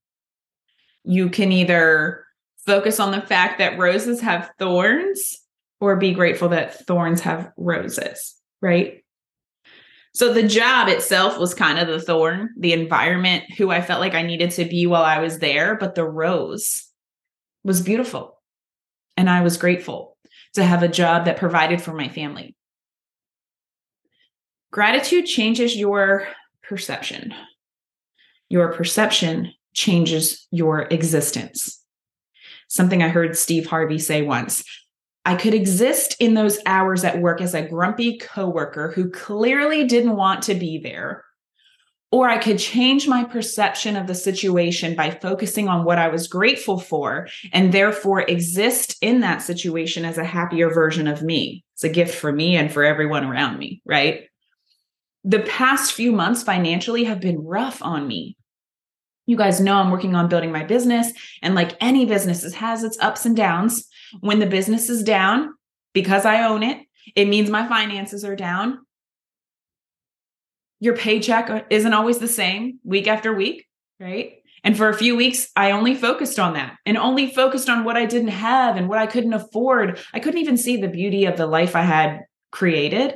you 1.04 1.30
can 1.30 1.52
either 1.52 2.26
focus 2.66 3.00
on 3.00 3.12
the 3.12 3.22
fact 3.22 3.60
that 3.60 3.78
roses 3.78 4.22
have 4.22 4.52
thorns 4.58 5.38
or 5.80 5.96
be 5.96 6.14
grateful 6.14 6.50
that 6.50 6.86
thorns 6.86 7.22
have 7.22 7.52
roses, 7.58 8.36
right? 8.62 9.04
So 10.14 10.34
the 10.34 10.48
job 10.48 10.88
itself 10.88 11.38
was 11.38 11.54
kind 11.54 11.78
of 11.78 11.88
the 11.88 12.00
thorn, 12.00 12.50
the 12.58 12.74
environment, 12.74 13.44
who 13.58 13.70
I 13.70 13.82
felt 13.82 14.00
like 14.00 14.14
I 14.14 14.22
needed 14.22 14.52
to 14.52 14.66
be 14.66 14.88
while 14.88 15.04
I 15.04 15.20
was 15.20 15.40
there, 15.40 15.76
but 15.76 15.94
the 15.94 16.06
rose 16.06 16.88
was 17.64 17.82
beautiful. 17.82 18.42
And 19.18 19.30
I 19.30 19.42
was 19.42 19.58
grateful 19.58 20.15
to 20.56 20.64
have 20.64 20.84
a 20.84 20.88
job 20.88 21.26
that 21.26 21.38
provided 21.38 21.82
for 21.82 21.94
my 21.94 22.10
family. 22.10 22.56
Gratitude 24.72 25.26
changes 25.26 25.76
your 25.76 26.28
perception. 26.64 27.34
Your 28.50 28.74
perception 28.74 29.54
changes 29.74 30.48
your 30.52 30.82
existence. 30.84 31.84
Something 32.68 33.04
I 33.04 33.10
heard 33.10 33.38
Steve 33.38 33.68
Harvey 33.68 34.00
say 34.00 34.22
once. 34.22 34.64
I 35.26 35.36
could 35.36 35.54
exist 35.54 36.16
in 36.20 36.36
those 36.36 36.60
hours 36.66 37.04
at 37.04 37.20
work 37.20 37.42
as 37.42 37.54
a 37.54 37.68
grumpy 37.68 38.18
coworker 38.18 38.92
who 38.92 39.10
clearly 39.10 39.86
didn't 39.86 40.16
want 40.16 40.44
to 40.44 40.54
be 40.54 40.78
there 40.78 41.25
or 42.12 42.30
I 42.30 42.38
could 42.38 42.60
change 42.60 43.08
my 43.08 43.24
perception 43.24 43.96
of 43.96 44.08
the 44.08 44.16
situation 44.16 44.96
by 44.96 45.12
focusing 45.12 45.68
on 45.68 45.84
what 45.84 45.98
I 45.98 46.08
was 46.08 46.28
grateful 46.28 46.80
for 46.80 47.28
and 47.52 47.74
therefore 47.74 48.22
exist 48.22 48.96
in 49.02 49.22
that 49.22 49.42
situation 49.42 50.06
as 50.06 50.18
a 50.18 50.24
happier 50.24 50.70
version 50.70 51.08
of 51.08 51.24
me. 51.24 51.66
It's 51.74 51.84
a 51.84 51.90
gift 51.90 52.16
for 52.16 52.32
me 52.32 52.56
and 52.56 52.72
for 52.72 52.84
everyone 52.84 53.26
around 53.26 53.58
me, 53.58 53.82
right? 53.86 54.30
The 55.24 55.42
past 55.42 55.94
few 55.94 56.12
months 56.12 56.44
financially 56.44 57.04
have 57.06 57.20
been 57.20 57.44
rough 57.44 57.82
on 57.82 58.08
me. 58.08 58.38
You 59.26 59.36
guys 59.36 59.60
know 59.60 59.76
I'm 59.76 59.90
working 59.90 60.14
on 60.16 60.30
building 60.30 60.52
my 60.52 60.64
business, 60.64 61.12
and 61.42 61.56
like 61.56 61.76
any 61.82 62.06
business, 62.06 62.44
it 62.44 62.54
has 62.54 62.84
its 62.84 62.98
ups 63.02 63.26
and 63.26 63.36
downs. 63.36 63.88
When 64.20 64.38
the 64.38 64.46
business 64.46 64.88
is 64.88 65.02
down, 65.02 65.56
because 65.94 66.26
I 66.26 66.46
own 66.46 66.62
it, 66.62 66.78
it 67.16 67.26
means 67.28 67.50
my 67.50 67.68
finances 67.68 68.24
are 68.24 68.36
down 68.36 68.85
your 70.86 70.96
paycheck 70.96 71.66
isn't 71.72 71.94
always 71.94 72.20
the 72.20 72.28
same 72.28 72.80
week 72.84 73.08
after 73.08 73.34
week, 73.34 73.66
right? 74.00 74.34
And 74.64 74.78
for 74.78 74.88
a 74.88 74.98
few 74.98 75.16
weeks, 75.16 75.50
I 75.56 75.72
only 75.72 75.96
focused 75.96 76.40
on 76.40 76.54
that 76.54 76.78
and 76.86 76.98
only 76.98 77.32
focused 77.32 77.70
on 77.70 77.84
what 77.84 77.98
I 77.98 78.06
didn't 78.06 78.30
have 78.30 78.78
and 78.78 78.88
what 78.88 79.00
I 79.00 79.08
couldn't 79.08 79.34
afford. 79.34 80.00
I 80.14 80.20
couldn't 80.20 80.42
even 80.42 80.58
see 80.58 80.78
the 80.78 80.88
beauty 80.88 81.26
of 81.26 81.38
the 81.38 81.48
life 81.48 81.76
I 81.76 81.82
had 81.82 82.22
created, 82.52 83.16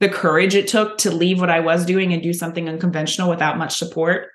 the 0.00 0.08
courage 0.08 0.54
it 0.54 0.68
took 0.68 0.98
to 0.98 1.10
leave 1.10 1.40
what 1.40 1.50
I 1.50 1.60
was 1.60 1.84
doing 1.84 2.12
and 2.12 2.22
do 2.22 2.32
something 2.32 2.68
unconventional 2.68 3.28
without 3.28 3.58
much 3.58 3.76
support. 3.76 4.28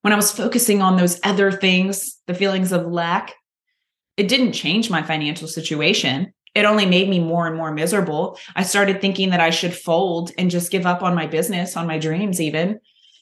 When 0.00 0.12
I 0.12 0.16
was 0.16 0.32
focusing 0.32 0.82
on 0.82 0.96
those 0.96 1.20
other 1.22 1.52
things, 1.52 2.18
the 2.26 2.34
feelings 2.34 2.72
of 2.72 2.86
lack, 2.86 3.34
it 4.16 4.28
didn't 4.28 4.52
change 4.52 4.90
my 4.90 5.02
financial 5.02 5.48
situation 5.48 6.32
it 6.54 6.64
only 6.64 6.86
made 6.86 7.08
me 7.08 7.18
more 7.18 7.46
and 7.46 7.56
more 7.56 7.72
miserable. 7.72 8.38
I 8.54 8.62
started 8.62 9.00
thinking 9.00 9.30
that 9.30 9.40
I 9.40 9.50
should 9.50 9.74
fold 9.74 10.32
and 10.36 10.50
just 10.50 10.70
give 10.70 10.86
up 10.86 11.02
on 11.02 11.14
my 11.14 11.26
business, 11.26 11.76
on 11.76 11.86
my 11.86 11.98
dreams, 11.98 12.40
even 12.40 12.80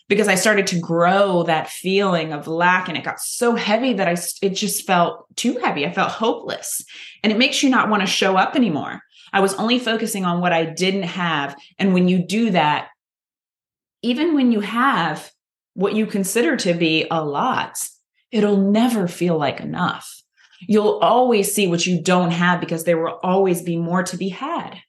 because 0.09 0.27
I 0.27 0.35
started 0.35 0.67
to 0.69 0.81
grow 0.81 1.45
that 1.45 1.71
feeling 1.71 2.33
of 2.33 2.49
lack 2.49 2.89
and 2.89 2.99
it 2.99 3.05
got 3.05 3.21
so 3.21 3.55
heavy 3.55 3.93
that 3.93 4.09
I 4.09 4.17
it 4.43 4.51
just 4.51 4.85
felt 4.85 5.25
too 5.37 5.59
heavy. 5.59 5.87
I 5.87 5.93
felt 5.93 6.11
hopeless. 6.11 6.85
And 7.23 7.33
it 7.33 7.39
makes 7.39 7.63
you 7.63 7.71
not 7.71 7.89
want 7.89 8.03
to 8.03 8.09
show 8.09 8.37
up 8.37 8.57
anymore. 8.57 9.01
I 9.33 9.39
was 9.39 9.55
only 9.55 9.79
focusing 9.79 10.25
on 10.25 10.41
what 10.41 10.53
I 10.53 10.65
didn't 10.65 11.05
have. 11.05 11.57
And 11.79 11.95
when 11.95 12.09
you 12.09 12.19
do 12.27 12.51
that, 12.51 12.89
even 14.03 14.35
when 14.35 14.51
you 14.51 14.61
have 14.61 15.31
what 15.75 15.95
you 15.95 16.07
consider 16.07 16.57
to 16.57 16.75
be 16.75 17.07
a 17.09 17.25
lot, 17.25 17.79
it'll 18.33 18.57
never 18.57 19.07
feel 19.07 19.39
like 19.39 19.61
enough. 19.61 20.20
You'll 20.61 20.99
always 20.99 21.55
see 21.55 21.67
what 21.67 21.87
you 21.87 22.03
don't 22.03 22.31
have 22.31 22.61
because 22.61 22.85
there 22.85 23.03
will 23.03 23.19
always 23.23 23.63
be 23.63 23.77
more 23.77 24.03
to 24.05 24.17
be 24.17 24.29
had. 24.29 24.81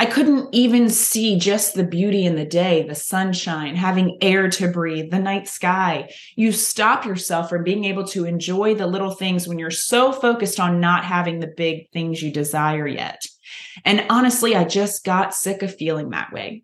I 0.00 0.06
couldn't 0.06 0.48
even 0.54 0.88
see 0.88 1.38
just 1.38 1.74
the 1.74 1.84
beauty 1.84 2.24
in 2.24 2.34
the 2.34 2.46
day, 2.46 2.84
the 2.84 2.94
sunshine, 2.94 3.76
having 3.76 4.16
air 4.22 4.48
to 4.48 4.68
breathe, 4.68 5.10
the 5.10 5.18
night 5.18 5.46
sky. 5.46 6.10
You 6.36 6.52
stop 6.52 7.04
yourself 7.04 7.50
from 7.50 7.64
being 7.64 7.84
able 7.84 8.06
to 8.06 8.24
enjoy 8.24 8.74
the 8.74 8.86
little 8.86 9.10
things 9.10 9.46
when 9.46 9.58
you're 9.58 9.70
so 9.70 10.10
focused 10.10 10.58
on 10.58 10.80
not 10.80 11.04
having 11.04 11.40
the 11.40 11.52
big 11.54 11.90
things 11.90 12.22
you 12.22 12.32
desire 12.32 12.86
yet. 12.86 13.26
And 13.84 14.06
honestly, 14.08 14.56
I 14.56 14.64
just 14.64 15.04
got 15.04 15.34
sick 15.34 15.60
of 15.60 15.74
feeling 15.74 16.08
that 16.10 16.32
way. 16.32 16.62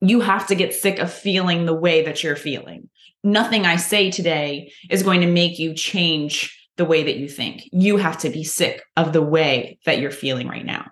You 0.00 0.22
have 0.22 0.48
to 0.48 0.56
get 0.56 0.74
sick 0.74 0.98
of 0.98 1.12
feeling 1.12 1.66
the 1.66 1.74
way 1.74 2.04
that 2.06 2.24
you're 2.24 2.34
feeling 2.34 2.88
nothing 3.26 3.66
I 3.66 3.76
say 3.76 4.10
today 4.10 4.72
is 4.88 5.02
going 5.02 5.20
to 5.20 5.26
make 5.26 5.58
you 5.58 5.74
change 5.74 6.56
the 6.76 6.84
way 6.84 7.02
that 7.02 7.16
you 7.16 7.28
think. 7.28 7.68
You 7.72 7.96
have 7.96 8.18
to 8.18 8.30
be 8.30 8.44
sick 8.44 8.82
of 8.96 9.12
the 9.12 9.22
way 9.22 9.78
that 9.84 9.98
you're 9.98 10.10
feeling 10.10 10.48
right 10.48 10.64
now. 10.64 10.90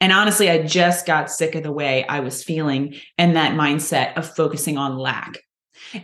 And 0.00 0.12
honestly, 0.12 0.50
I 0.50 0.62
just 0.62 1.06
got 1.06 1.30
sick 1.30 1.54
of 1.54 1.62
the 1.62 1.72
way 1.72 2.06
I 2.06 2.20
was 2.20 2.42
feeling 2.42 2.96
and 3.18 3.36
that 3.36 3.52
mindset 3.52 4.16
of 4.16 4.34
focusing 4.34 4.78
on 4.78 4.98
lack. 4.98 5.38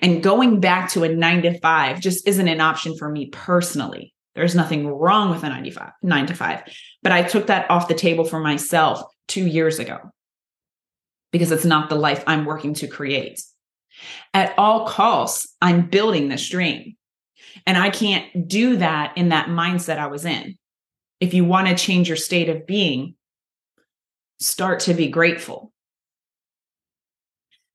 And 0.02 0.22
going 0.22 0.60
back 0.60 0.90
to 0.90 1.04
a 1.04 1.08
nine 1.08 1.42
to 1.42 1.58
five 1.60 2.00
just 2.00 2.26
isn't 2.28 2.48
an 2.48 2.60
option 2.60 2.96
for 2.96 3.08
me 3.08 3.26
personally. 3.26 4.12
There's 4.34 4.54
nothing 4.54 4.86
wrong 4.86 5.30
with 5.30 5.42
a 5.42 5.48
95, 5.48 5.90
nine 6.02 6.26
to 6.26 6.34
five, 6.34 6.62
but 7.02 7.12
I 7.12 7.22
took 7.22 7.48
that 7.48 7.70
off 7.70 7.88
the 7.88 7.94
table 7.94 8.24
for 8.24 8.38
myself 8.38 9.02
two 9.26 9.46
years 9.46 9.78
ago 9.78 9.98
because 11.32 11.50
it's 11.50 11.64
not 11.64 11.88
the 11.88 11.96
life 11.96 12.22
I'm 12.26 12.44
working 12.44 12.74
to 12.74 12.86
create. 12.86 13.42
At 14.32 14.54
all 14.58 14.86
costs, 14.86 15.54
I'm 15.60 15.88
building 15.88 16.28
this 16.28 16.48
dream. 16.48 16.96
And 17.66 17.76
I 17.76 17.90
can't 17.90 18.48
do 18.48 18.76
that 18.76 19.16
in 19.16 19.30
that 19.30 19.48
mindset 19.48 19.98
I 19.98 20.06
was 20.06 20.24
in. 20.24 20.56
If 21.20 21.34
you 21.34 21.44
want 21.44 21.68
to 21.68 21.74
change 21.74 22.08
your 22.08 22.16
state 22.16 22.48
of 22.48 22.66
being, 22.66 23.14
start 24.38 24.80
to 24.80 24.94
be 24.94 25.08
grateful. 25.08 25.72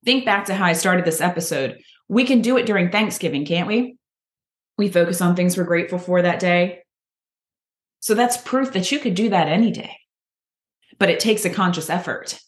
Think 0.03 0.25
back 0.25 0.45
to 0.45 0.55
how 0.55 0.65
I 0.65 0.73
started 0.73 1.05
this 1.05 1.21
episode. 1.21 1.79
We 2.07 2.25
can 2.25 2.41
do 2.41 2.57
it 2.57 2.65
during 2.65 2.89
Thanksgiving, 2.89 3.45
can't 3.45 3.67
we? 3.67 3.97
We 4.77 4.89
focus 4.89 5.21
on 5.21 5.35
things 5.35 5.57
we're 5.57 5.63
grateful 5.63 5.99
for 5.99 6.21
that 6.21 6.39
day. 6.39 6.83
So 7.99 8.13
that's 8.13 8.37
proof 8.37 8.73
that 8.73 8.91
you 8.91 8.99
could 8.99 9.15
do 9.15 9.29
that 9.29 9.47
any 9.47 9.71
day. 9.71 9.97
But 10.99 11.09
it 11.09 11.19
takes 11.19 11.45
a 11.45 11.49
conscious 11.49 11.89
effort 11.89 12.39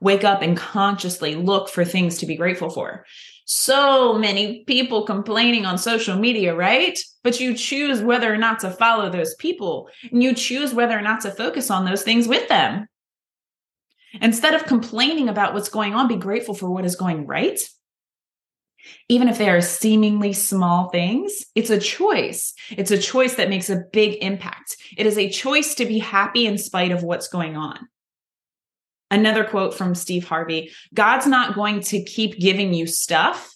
wake 0.00 0.24
up 0.24 0.42
and 0.42 0.56
consciously 0.56 1.34
look 1.34 1.68
for 1.68 1.84
things 1.84 2.18
to 2.18 2.26
be 2.26 2.36
grateful 2.36 2.70
for. 2.70 3.04
So 3.46 4.14
many 4.14 4.64
people 4.64 5.06
complaining 5.06 5.66
on 5.66 5.78
social 5.78 6.18
media, 6.18 6.54
right? 6.54 6.98
But 7.22 7.38
you 7.38 7.54
choose 7.54 8.02
whether 8.02 8.32
or 8.32 8.36
not 8.36 8.60
to 8.60 8.70
follow 8.70 9.08
those 9.08 9.34
people 9.36 9.88
and 10.10 10.22
you 10.22 10.34
choose 10.34 10.74
whether 10.74 10.98
or 10.98 11.02
not 11.02 11.20
to 11.20 11.30
focus 11.30 11.70
on 11.70 11.84
those 11.84 12.02
things 12.02 12.26
with 12.26 12.48
them. 12.48 12.88
Instead 14.20 14.54
of 14.54 14.64
complaining 14.64 15.28
about 15.28 15.54
what's 15.54 15.68
going 15.68 15.94
on, 15.94 16.08
be 16.08 16.16
grateful 16.16 16.54
for 16.54 16.70
what 16.70 16.84
is 16.84 16.96
going 16.96 17.26
right. 17.26 17.60
Even 19.08 19.28
if 19.28 19.38
they 19.38 19.48
are 19.48 19.60
seemingly 19.60 20.32
small 20.32 20.88
things, 20.90 21.44
it's 21.54 21.70
a 21.70 21.78
choice. 21.78 22.54
It's 22.70 22.90
a 22.90 22.98
choice 22.98 23.34
that 23.34 23.48
makes 23.50 23.70
a 23.70 23.82
big 23.92 24.22
impact. 24.22 24.76
It 24.96 25.06
is 25.06 25.18
a 25.18 25.30
choice 25.30 25.74
to 25.76 25.86
be 25.86 25.98
happy 25.98 26.46
in 26.46 26.58
spite 26.58 26.92
of 26.92 27.02
what's 27.02 27.28
going 27.28 27.56
on. 27.56 27.88
Another 29.10 29.44
quote 29.44 29.74
from 29.74 29.94
Steve 29.94 30.26
Harvey 30.26 30.72
God's 30.94 31.26
not 31.26 31.54
going 31.54 31.80
to 31.80 32.02
keep 32.02 32.38
giving 32.38 32.74
you 32.74 32.86
stuff 32.86 33.54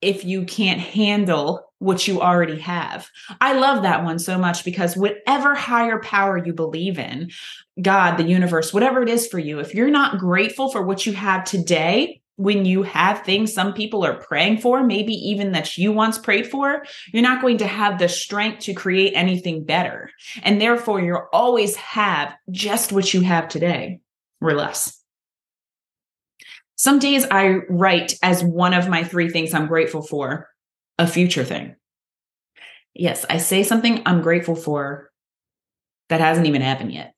if 0.00 0.24
you 0.24 0.44
can't 0.44 0.80
handle 0.80 1.64
what 1.78 2.06
you 2.06 2.20
already 2.20 2.58
have. 2.58 3.08
I 3.40 3.54
love 3.54 3.82
that 3.82 4.04
one 4.04 4.18
so 4.18 4.38
much 4.38 4.64
because 4.64 4.96
whatever 4.96 5.54
higher 5.54 6.00
power 6.00 6.36
you 6.36 6.52
believe 6.52 6.98
in, 6.98 7.30
God, 7.80 8.16
the 8.16 8.24
universe, 8.24 8.72
whatever 8.72 9.02
it 9.02 9.08
is 9.08 9.26
for 9.26 9.38
you, 9.38 9.60
if 9.60 9.74
you're 9.74 9.90
not 9.90 10.18
grateful 10.18 10.70
for 10.70 10.82
what 10.82 11.06
you 11.06 11.12
have 11.12 11.44
today, 11.44 12.20
when 12.36 12.64
you 12.64 12.82
have 12.82 13.22
things 13.22 13.52
some 13.52 13.72
people 13.72 14.04
are 14.04 14.14
praying 14.14 14.58
for, 14.58 14.82
maybe 14.82 15.12
even 15.12 15.52
that 15.52 15.76
you 15.76 15.92
once 15.92 16.18
prayed 16.18 16.50
for, 16.50 16.84
you're 17.12 17.22
not 17.22 17.42
going 17.42 17.58
to 17.58 17.66
have 17.66 17.98
the 17.98 18.08
strength 18.08 18.60
to 18.60 18.74
create 18.74 19.12
anything 19.14 19.64
better. 19.64 20.10
And 20.42 20.60
therefore, 20.60 21.00
you'll 21.00 21.28
always 21.32 21.76
have 21.76 22.34
just 22.50 22.90
what 22.90 23.12
you 23.12 23.20
have 23.20 23.48
today 23.48 24.00
or 24.48 24.54
less. 24.54 24.98
Some 26.76 26.98
days 26.98 27.24
I 27.30 27.60
write 27.68 28.14
as 28.22 28.42
one 28.42 28.74
of 28.74 28.88
my 28.88 29.04
three 29.04 29.28
things 29.28 29.54
I'm 29.54 29.68
grateful 29.68 30.02
for 30.02 30.48
a 30.98 31.06
future 31.06 31.44
thing. 31.44 31.76
Yes, 32.94 33.24
I 33.30 33.38
say 33.38 33.62
something 33.62 34.02
I'm 34.04 34.20
grateful 34.20 34.56
for 34.56 35.10
that 36.08 36.20
hasn't 36.20 36.46
even 36.46 36.60
happened 36.60 36.92
yet. 36.92 37.14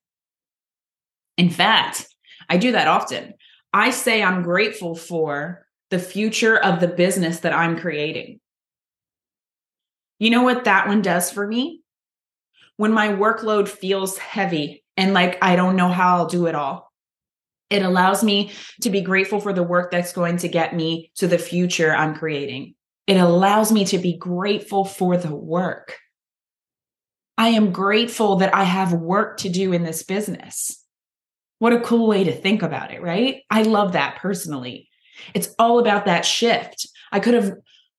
In 1.37 1.51
fact, 1.51 2.07
I 2.49 2.59
do 2.59 2.73
that 2.73 2.89
often. 2.89 3.35
I 3.73 3.91
say 3.91 4.23
I'm 4.23 4.43
grateful 4.43 4.95
for 4.95 5.67
the 5.91 5.99
future 5.99 6.57
of 6.57 6.81
the 6.81 6.89
business 6.89 7.41
that 7.41 7.53
I'm 7.53 7.79
creating. 7.79 8.41
You 10.19 10.31
know 10.31 10.43
what 10.43 10.65
that 10.65 10.87
one 10.87 11.03
does 11.03 11.31
for 11.31 11.47
me? 11.47 11.81
When 12.77 12.93
my 12.93 13.09
workload 13.09 13.69
feels 13.69 14.19
heavy 14.19 14.85
and 14.97 15.13
like 15.13 15.39
I 15.43 15.57
don't 15.57 15.77
know 15.77 15.89
how 15.89 16.17
I'll 16.17 16.27
do 16.27 16.47
it 16.47 16.55
all, 16.55 16.84
it 17.71 17.83
allows 17.83 18.23
me 18.23 18.53
to 18.83 18.91
be 18.91 19.01
grateful 19.01 19.41
for 19.41 19.53
the 19.53 19.63
work 19.63 19.91
that's 19.91 20.13
going 20.13 20.37
to 20.39 20.49
get 20.49 20.75
me 20.75 21.11
to 21.17 21.27
the 21.27 21.39
future 21.39 21.95
I'm 21.95 22.15
creating. 22.15 22.75
It 23.07 23.17
allows 23.17 23.73
me 23.73 23.85
to 23.87 23.99
be 23.99 24.17
grateful 24.17 24.85
for 24.85 25.17
the 25.17 25.35
work. 25.35 25.99
I 27.37 27.49
am 27.49 27.73
grateful 27.73 28.37
that 28.37 28.55
I 28.55 28.65
have 28.65 28.93
work 28.93 29.39
to 29.39 29.49
do 29.49 29.73
in 29.73 29.83
this 29.83 30.03
business. 30.03 30.83
What 31.59 31.73
a 31.73 31.81
cool 31.81 32.07
way 32.07 32.25
to 32.25 32.33
think 32.33 32.63
about 32.63 32.93
it, 32.93 33.03
right? 33.03 33.43
I 33.51 33.63
love 33.63 33.93
that 33.93 34.17
personally. 34.17 34.89
It's 35.35 35.55
all 35.59 35.79
about 35.79 36.07
that 36.07 36.25
shift. 36.25 36.87
I 37.11 37.21
could 37.21 37.35
have 37.35 37.55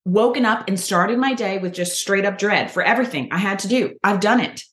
woken 0.06 0.46
up 0.46 0.68
and 0.68 0.80
started 0.80 1.18
my 1.18 1.34
day 1.34 1.58
with 1.58 1.74
just 1.74 2.00
straight 2.00 2.26
up 2.26 2.38
dread 2.38 2.72
for 2.72 2.84
everything 2.84 3.30
I 3.32 3.38
had 3.38 3.60
to 3.60 3.68
do. 3.68 3.96
I've 4.04 4.20
done 4.20 4.40
it. 4.40 4.64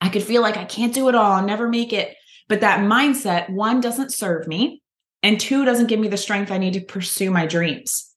I 0.00 0.08
could 0.08 0.22
feel 0.22 0.42
like 0.42 0.56
I 0.56 0.64
can't 0.64 0.94
do 0.94 1.08
it 1.08 1.14
all, 1.14 1.32
I'll 1.32 1.46
never 1.46 1.68
make 1.68 1.92
it. 1.92 2.16
But 2.48 2.60
that 2.60 2.80
mindset, 2.80 3.50
one, 3.50 3.80
doesn't 3.80 4.12
serve 4.12 4.46
me, 4.46 4.82
and 5.22 5.40
two, 5.40 5.64
doesn't 5.64 5.88
give 5.88 6.00
me 6.00 6.08
the 6.08 6.16
strength 6.16 6.50
I 6.50 6.58
need 6.58 6.74
to 6.74 6.80
pursue 6.80 7.30
my 7.30 7.46
dreams. 7.46 8.12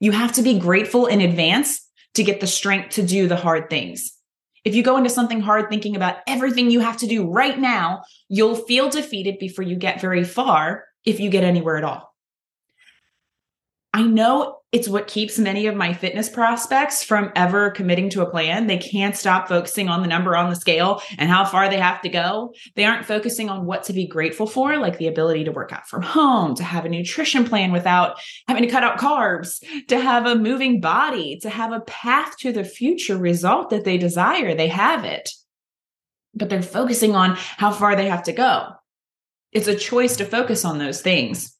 You 0.00 0.12
have 0.12 0.32
to 0.32 0.42
be 0.42 0.58
grateful 0.58 1.06
in 1.06 1.20
advance 1.20 1.88
to 2.14 2.24
get 2.24 2.40
the 2.40 2.46
strength 2.46 2.90
to 2.94 3.02
do 3.02 3.28
the 3.28 3.36
hard 3.36 3.70
things. 3.70 4.12
If 4.64 4.74
you 4.74 4.82
go 4.82 4.96
into 4.96 5.10
something 5.10 5.40
hard 5.40 5.68
thinking 5.68 5.96
about 5.96 6.18
everything 6.26 6.70
you 6.70 6.80
have 6.80 6.96
to 6.98 7.06
do 7.06 7.28
right 7.28 7.58
now, 7.58 8.02
you'll 8.28 8.54
feel 8.54 8.88
defeated 8.88 9.38
before 9.38 9.64
you 9.64 9.76
get 9.76 10.00
very 10.00 10.24
far 10.24 10.84
if 11.04 11.20
you 11.20 11.30
get 11.30 11.44
anywhere 11.44 11.76
at 11.76 11.84
all. 11.84 12.14
I 13.92 14.02
know 14.02 14.61
it's 14.72 14.88
what 14.88 15.06
keeps 15.06 15.38
many 15.38 15.66
of 15.66 15.76
my 15.76 15.92
fitness 15.92 16.30
prospects 16.30 17.04
from 17.04 17.30
ever 17.36 17.70
committing 17.70 18.08
to 18.08 18.22
a 18.22 18.30
plan. 18.30 18.66
They 18.66 18.78
can't 18.78 19.14
stop 19.14 19.46
focusing 19.46 19.90
on 19.90 20.00
the 20.00 20.08
number 20.08 20.34
on 20.34 20.48
the 20.48 20.56
scale 20.56 21.02
and 21.18 21.28
how 21.28 21.44
far 21.44 21.68
they 21.68 21.78
have 21.78 22.00
to 22.00 22.08
go. 22.08 22.54
They 22.74 22.86
aren't 22.86 23.04
focusing 23.04 23.50
on 23.50 23.66
what 23.66 23.82
to 23.84 23.92
be 23.92 24.06
grateful 24.06 24.46
for, 24.46 24.78
like 24.78 24.96
the 24.96 25.08
ability 25.08 25.44
to 25.44 25.52
work 25.52 25.72
out 25.72 25.86
from 25.86 26.00
home, 26.00 26.54
to 26.54 26.64
have 26.64 26.86
a 26.86 26.88
nutrition 26.88 27.44
plan 27.44 27.70
without 27.70 28.18
having 28.48 28.62
to 28.62 28.70
cut 28.70 28.82
out 28.82 28.98
carbs, 28.98 29.62
to 29.88 30.00
have 30.00 30.24
a 30.24 30.36
moving 30.36 30.80
body, 30.80 31.38
to 31.42 31.50
have 31.50 31.72
a 31.72 31.80
path 31.80 32.38
to 32.38 32.50
the 32.50 32.64
future 32.64 33.18
result 33.18 33.68
that 33.70 33.84
they 33.84 33.98
desire. 33.98 34.54
They 34.54 34.68
have 34.68 35.04
it, 35.04 35.28
but 36.34 36.48
they're 36.48 36.62
focusing 36.62 37.14
on 37.14 37.36
how 37.36 37.72
far 37.72 37.94
they 37.94 38.08
have 38.08 38.22
to 38.22 38.32
go. 38.32 38.70
It's 39.52 39.68
a 39.68 39.76
choice 39.76 40.16
to 40.16 40.24
focus 40.24 40.64
on 40.64 40.78
those 40.78 41.02
things 41.02 41.58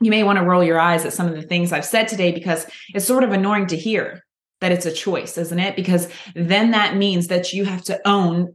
you 0.00 0.10
may 0.10 0.22
want 0.22 0.38
to 0.38 0.44
roll 0.44 0.62
your 0.62 0.78
eyes 0.78 1.04
at 1.04 1.12
some 1.12 1.26
of 1.26 1.34
the 1.34 1.42
things 1.42 1.72
I've 1.72 1.84
said 1.84 2.08
today 2.08 2.32
because 2.32 2.66
it's 2.94 3.06
sort 3.06 3.24
of 3.24 3.32
annoying 3.32 3.66
to 3.68 3.76
hear 3.76 4.22
that 4.60 4.72
it's 4.72 4.86
a 4.86 4.92
choice, 4.92 5.38
isn't 5.38 5.58
it? 5.58 5.76
Because 5.76 6.08
then 6.34 6.72
that 6.72 6.96
means 6.96 7.28
that 7.28 7.52
you 7.52 7.64
have 7.64 7.82
to 7.84 8.00
own 8.06 8.54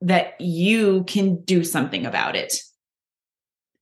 that 0.00 0.40
you 0.40 1.04
can 1.04 1.42
do 1.42 1.64
something 1.64 2.04
about 2.04 2.36
it. 2.36 2.54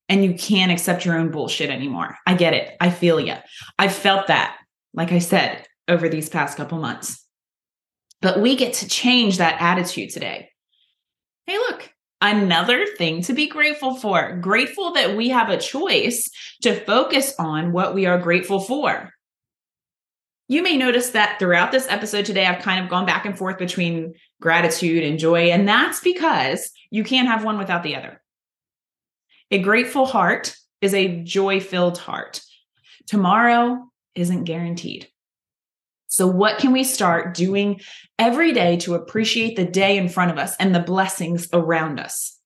And 0.08 0.24
you 0.24 0.34
can't 0.34 0.70
accept 0.70 1.04
your 1.04 1.16
own 1.16 1.30
bullshit 1.30 1.70
anymore. 1.70 2.18
I 2.26 2.34
get 2.34 2.54
it. 2.54 2.76
I 2.80 2.90
feel 2.90 3.18
you. 3.18 3.34
I've 3.78 3.94
felt 3.94 4.26
that, 4.26 4.56
like 4.92 5.10
I 5.10 5.20
said, 5.20 5.66
over 5.88 6.08
these 6.08 6.28
past 6.28 6.56
couple 6.56 6.78
months. 6.78 7.24
But 8.20 8.40
we 8.40 8.54
get 8.54 8.74
to 8.74 8.88
change 8.88 9.38
that 9.38 9.60
attitude 9.60 10.10
today. 10.10 10.50
Hey, 11.46 11.56
look, 11.58 11.90
another 12.22 12.86
thing 12.86 13.20
to 13.22 13.34
be 13.34 13.48
grateful 13.48 13.96
for. 13.96 14.36
Grateful 14.36 14.92
that 14.92 15.16
we 15.16 15.28
have 15.28 15.50
a 15.50 15.58
choice 15.58 16.30
to 16.62 16.74
focus 16.74 17.34
on 17.38 17.72
what 17.72 17.94
we 17.94 18.06
are 18.06 18.18
grateful 18.18 18.60
for. 18.60 19.12
You 20.48 20.62
may 20.62 20.76
notice 20.76 21.10
that 21.10 21.38
throughout 21.38 21.72
this 21.72 21.88
episode 21.88 22.24
today, 22.24 22.46
I've 22.46 22.62
kind 22.62 22.82
of 22.82 22.90
gone 22.90 23.06
back 23.06 23.26
and 23.26 23.36
forth 23.36 23.58
between 23.58 24.14
gratitude 24.40 25.02
and 25.02 25.18
joy, 25.18 25.50
and 25.50 25.68
that's 25.68 26.00
because 26.00 26.70
you 26.90 27.04
can't 27.04 27.28
have 27.28 27.44
one 27.44 27.58
without 27.58 27.82
the 27.82 27.96
other. 27.96 28.22
A 29.50 29.58
grateful 29.58 30.06
heart 30.06 30.54
is 30.80 30.94
a 30.94 31.22
joy 31.22 31.60
filled 31.60 31.98
heart. 31.98 32.40
Tomorrow 33.06 33.90
isn't 34.14 34.44
guaranteed. 34.44 35.08
So, 36.12 36.26
what 36.26 36.58
can 36.58 36.72
we 36.72 36.84
start 36.84 37.32
doing 37.32 37.80
every 38.18 38.52
day 38.52 38.76
to 38.80 38.94
appreciate 38.94 39.56
the 39.56 39.64
day 39.64 39.96
in 39.96 40.10
front 40.10 40.30
of 40.30 40.36
us 40.36 40.54
and 40.56 40.74
the 40.74 40.80
blessings 40.80 41.48
around 41.54 41.98
us? 41.98 42.38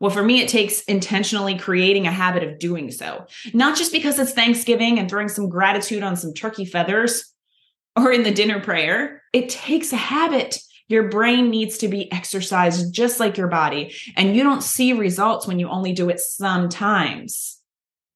Well, 0.00 0.10
for 0.10 0.24
me, 0.24 0.40
it 0.40 0.48
takes 0.48 0.82
intentionally 0.82 1.56
creating 1.56 2.08
a 2.08 2.10
habit 2.10 2.42
of 2.42 2.58
doing 2.58 2.90
so, 2.90 3.26
not 3.54 3.76
just 3.76 3.92
because 3.92 4.18
it's 4.18 4.32
Thanksgiving 4.32 4.98
and 4.98 5.08
throwing 5.08 5.28
some 5.28 5.48
gratitude 5.48 6.02
on 6.02 6.16
some 6.16 6.34
turkey 6.34 6.64
feathers 6.64 7.32
or 7.94 8.10
in 8.10 8.24
the 8.24 8.34
dinner 8.34 8.58
prayer. 8.58 9.22
It 9.32 9.48
takes 9.48 9.92
a 9.92 9.96
habit. 9.96 10.58
Your 10.88 11.08
brain 11.08 11.48
needs 11.48 11.78
to 11.78 11.86
be 11.86 12.10
exercised 12.10 12.92
just 12.92 13.20
like 13.20 13.36
your 13.36 13.46
body. 13.48 13.94
And 14.16 14.34
you 14.34 14.42
don't 14.42 14.64
see 14.64 14.94
results 14.94 15.46
when 15.46 15.60
you 15.60 15.68
only 15.68 15.92
do 15.92 16.10
it 16.10 16.18
sometimes 16.18 17.60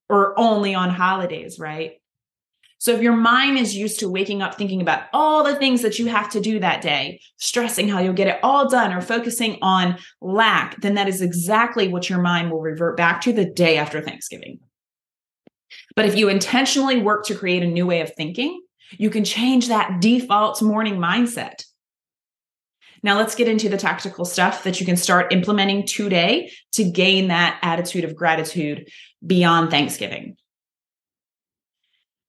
or 0.08 0.36
only 0.36 0.74
on 0.74 0.90
holidays, 0.90 1.60
right? 1.60 1.99
So 2.80 2.92
if 2.92 3.02
your 3.02 3.14
mind 3.14 3.58
is 3.58 3.76
used 3.76 4.00
to 4.00 4.08
waking 4.08 4.40
up 4.40 4.54
thinking 4.54 4.80
about 4.80 5.02
all 5.12 5.44
the 5.44 5.54
things 5.54 5.82
that 5.82 5.98
you 5.98 6.06
have 6.06 6.30
to 6.30 6.40
do 6.40 6.58
that 6.60 6.80
day, 6.80 7.20
stressing 7.36 7.90
how 7.90 8.00
you'll 8.00 8.14
get 8.14 8.26
it 8.26 8.40
all 8.42 8.70
done 8.70 8.94
or 8.94 9.02
focusing 9.02 9.58
on 9.60 9.98
lack, 10.22 10.80
then 10.80 10.94
that 10.94 11.06
is 11.06 11.20
exactly 11.20 11.88
what 11.88 12.08
your 12.08 12.22
mind 12.22 12.50
will 12.50 12.62
revert 12.62 12.96
back 12.96 13.20
to 13.20 13.34
the 13.34 13.44
day 13.44 13.76
after 13.76 14.00
Thanksgiving. 14.00 14.60
But 15.94 16.06
if 16.06 16.16
you 16.16 16.30
intentionally 16.30 17.02
work 17.02 17.26
to 17.26 17.34
create 17.34 17.62
a 17.62 17.66
new 17.66 17.86
way 17.86 18.00
of 18.00 18.14
thinking, 18.14 18.62
you 18.92 19.10
can 19.10 19.24
change 19.24 19.68
that 19.68 20.00
default 20.00 20.62
morning 20.62 20.96
mindset. 20.96 21.62
Now, 23.02 23.18
let's 23.18 23.34
get 23.34 23.46
into 23.46 23.68
the 23.68 23.76
tactical 23.76 24.24
stuff 24.24 24.64
that 24.64 24.80
you 24.80 24.86
can 24.86 24.96
start 24.96 25.34
implementing 25.34 25.86
today 25.86 26.50
to 26.72 26.90
gain 26.90 27.28
that 27.28 27.58
attitude 27.60 28.04
of 28.04 28.16
gratitude 28.16 28.88
beyond 29.26 29.70
Thanksgiving. 29.70 30.36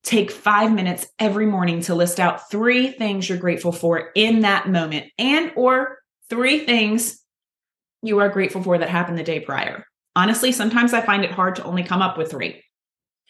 Take 0.04 0.32
five 0.32 0.74
minutes 0.74 1.08
every 1.20 1.46
morning 1.46 1.82
to 1.82 1.96
list 1.96 2.20
out 2.20 2.50
three 2.50 2.92
things 2.92 3.30
you're 3.30 3.38
grateful 3.38 3.72
for 3.72 4.10
in 4.16 4.42
that 4.42 4.68
moment 4.68 5.06
and 5.18 5.52
or 5.56 6.00
three 6.30 6.66
things 6.66 7.22
you 8.02 8.20
are 8.20 8.30
grateful 8.30 8.64
for 8.64 8.78
that 8.78 8.90
happened 8.90 9.18
the 9.18 9.24
day 9.24 9.40
prior. 9.40 9.86
Honestly, 10.16 10.52
sometimes 10.52 10.94
I 10.94 11.02
find 11.02 11.24
it 11.24 11.32
hard 11.32 11.56
to 11.58 11.64
only 11.64 11.84
come 11.84 12.02
up 12.02 12.18
with 12.18 12.32
three. 12.32 12.64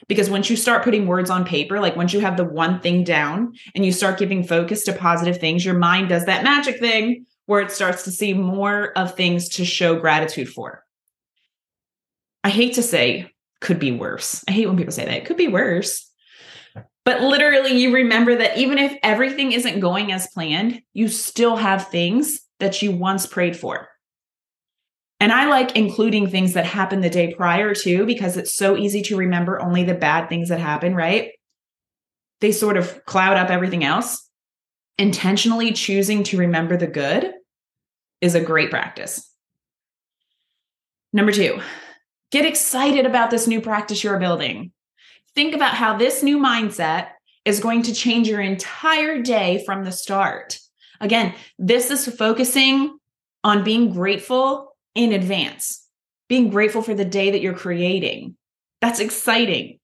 Because 0.07 0.29
once 0.29 0.49
you 0.49 0.55
start 0.55 0.83
putting 0.83 1.05
words 1.05 1.29
on 1.29 1.45
paper, 1.45 1.79
like 1.79 1.95
once 1.95 2.13
you 2.13 2.21
have 2.21 2.37
the 2.37 2.45
one 2.45 2.79
thing 2.79 3.03
down 3.03 3.53
and 3.75 3.85
you 3.85 3.91
start 3.91 4.17
giving 4.17 4.43
focus 4.43 4.83
to 4.85 4.93
positive 4.93 5.39
things, 5.39 5.63
your 5.63 5.77
mind 5.77 6.09
does 6.09 6.25
that 6.25 6.43
magic 6.43 6.79
thing 6.79 7.25
where 7.45 7.61
it 7.61 7.71
starts 7.71 8.03
to 8.03 8.11
see 8.11 8.33
more 8.33 8.97
of 8.97 9.15
things 9.15 9.49
to 9.49 9.65
show 9.65 9.99
gratitude 9.99 10.49
for. 10.49 10.83
I 12.43 12.49
hate 12.49 12.75
to 12.75 12.83
say 12.83 13.31
could 13.59 13.79
be 13.79 13.91
worse. 13.91 14.43
I 14.47 14.51
hate 14.51 14.67
when 14.67 14.77
people 14.77 14.93
say 14.93 15.05
that. 15.05 15.17
It 15.17 15.25
could 15.25 15.37
be 15.37 15.47
worse. 15.47 16.10
But 17.03 17.21
literally, 17.21 17.77
you 17.77 17.93
remember 17.93 18.35
that 18.35 18.57
even 18.57 18.77
if 18.77 18.95
everything 19.01 19.53
isn't 19.53 19.79
going 19.79 20.11
as 20.11 20.27
planned, 20.27 20.81
you 20.93 21.07
still 21.07 21.55
have 21.55 21.87
things 21.87 22.41
that 22.59 22.81
you 22.81 22.91
once 22.91 23.25
prayed 23.25 23.57
for. 23.57 23.87
And 25.19 25.31
I 25.31 25.45
like 25.45 25.75
including 25.75 26.27
things 26.29 26.53
that 26.53 26.65
happened 26.65 27.03
the 27.03 27.09
day 27.09 27.33
prior 27.33 27.75
to 27.75 28.05
because 28.05 28.37
it's 28.37 28.55
so 28.55 28.75
easy 28.75 29.01
to 29.03 29.17
remember 29.17 29.61
only 29.61 29.83
the 29.83 29.93
bad 29.93 30.29
things 30.29 30.49
that 30.49 30.59
happen, 30.59 30.95
right? 30.95 31.31
They 32.39 32.51
sort 32.51 32.77
of 32.77 33.05
cloud 33.05 33.37
up 33.37 33.49
everything 33.49 33.83
else. 33.83 34.27
Intentionally 34.97 35.73
choosing 35.73 36.23
to 36.25 36.37
remember 36.37 36.75
the 36.75 36.87
good 36.87 37.33
is 38.19 38.35
a 38.35 38.41
great 38.41 38.69
practice. 38.69 39.27
Number 41.13 41.31
two, 41.31 41.61
get 42.31 42.45
excited 42.45 43.05
about 43.05 43.31
this 43.31 43.47
new 43.47 43.61
practice 43.61 44.03
you're 44.03 44.19
building. 44.19 44.71
Think 45.35 45.55
about 45.55 45.75
how 45.75 45.97
this 45.97 46.23
new 46.23 46.37
mindset 46.37 47.09
is 47.45 47.59
going 47.59 47.83
to 47.83 47.93
change 47.93 48.27
your 48.27 48.41
entire 48.41 49.21
day 49.21 49.63
from 49.65 49.83
the 49.83 49.91
start. 49.91 50.59
Again, 50.99 51.33
this 51.57 51.89
is 51.89 52.07
focusing 52.15 52.97
on 53.43 53.63
being 53.63 53.93
grateful 53.93 54.75
in 54.93 55.13
advance, 55.13 55.85
being 56.29 56.49
grateful 56.49 56.81
for 56.81 56.93
the 56.93 57.05
day 57.05 57.31
that 57.31 57.41
you're 57.41 57.53
creating. 57.53 58.35
That's 58.81 58.99
exciting. 58.99 59.79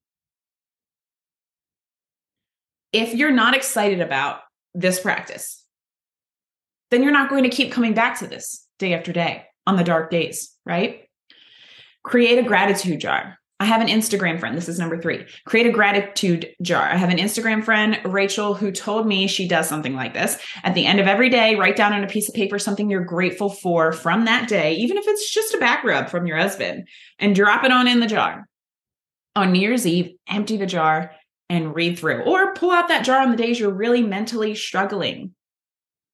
If 2.93 3.13
you're 3.13 3.31
not 3.31 3.55
excited 3.55 4.01
about 4.01 4.41
this 4.73 4.99
practice, 4.99 5.63
then 6.91 7.03
you're 7.03 7.11
not 7.11 7.29
going 7.29 7.43
to 7.43 7.49
keep 7.49 7.71
coming 7.71 7.93
back 7.93 8.19
to 8.19 8.27
this 8.27 8.65
day 8.79 8.93
after 8.93 9.11
day 9.11 9.45
on 9.65 9.75
the 9.75 9.83
dark 9.83 10.09
days, 10.09 10.55
right? 10.65 11.09
Create 12.03 12.39
a 12.39 12.47
gratitude 12.47 13.01
jar. 13.01 13.37
I 13.59 13.65
have 13.65 13.81
an 13.81 13.87
Instagram 13.87 14.39
friend. 14.39 14.55
This 14.55 14.69
is 14.69 14.77
number 14.77 15.01
three. 15.01 15.25
Create 15.45 15.65
a 15.65 15.71
gratitude 15.71 16.47
jar. 16.61 16.83
I 16.83 16.95
have 16.95 17.09
an 17.09 17.17
Instagram 17.17 17.63
friend, 17.63 17.99
Rachel, 18.05 18.53
who 18.53 18.71
told 18.71 19.07
me 19.07 19.27
she 19.27 19.47
does 19.47 19.67
something 19.67 19.95
like 19.95 20.13
this. 20.13 20.37
At 20.63 20.75
the 20.75 20.85
end 20.85 20.99
of 20.99 21.07
every 21.07 21.29
day, 21.29 21.55
write 21.55 21.75
down 21.75 21.93
on 21.93 22.03
a 22.03 22.07
piece 22.07 22.29
of 22.29 22.35
paper 22.35 22.59
something 22.59 22.89
you're 22.89 23.03
grateful 23.03 23.49
for 23.49 23.93
from 23.93 24.25
that 24.25 24.47
day, 24.47 24.73
even 24.75 24.97
if 24.97 25.05
it's 25.07 25.33
just 25.33 25.55
a 25.55 25.57
back 25.57 25.83
rub 25.83 26.09
from 26.09 26.27
your 26.27 26.37
husband, 26.37 26.87
and 27.17 27.35
drop 27.35 27.63
it 27.63 27.71
on 27.71 27.87
in 27.87 27.99
the 27.99 28.05
jar. 28.05 28.47
On 29.35 29.51
New 29.51 29.59
Year's 29.59 29.87
Eve, 29.87 30.15
empty 30.29 30.57
the 30.57 30.67
jar 30.67 31.11
and 31.49 31.73
read 31.73 31.97
through, 31.97 32.23
or 32.23 32.53
pull 32.53 32.71
out 32.71 32.89
that 32.89 33.05
jar 33.05 33.21
on 33.21 33.31
the 33.31 33.37
days 33.37 33.59
you're 33.59 33.71
really 33.73 34.03
mentally 34.03 34.53
struggling 34.53 35.33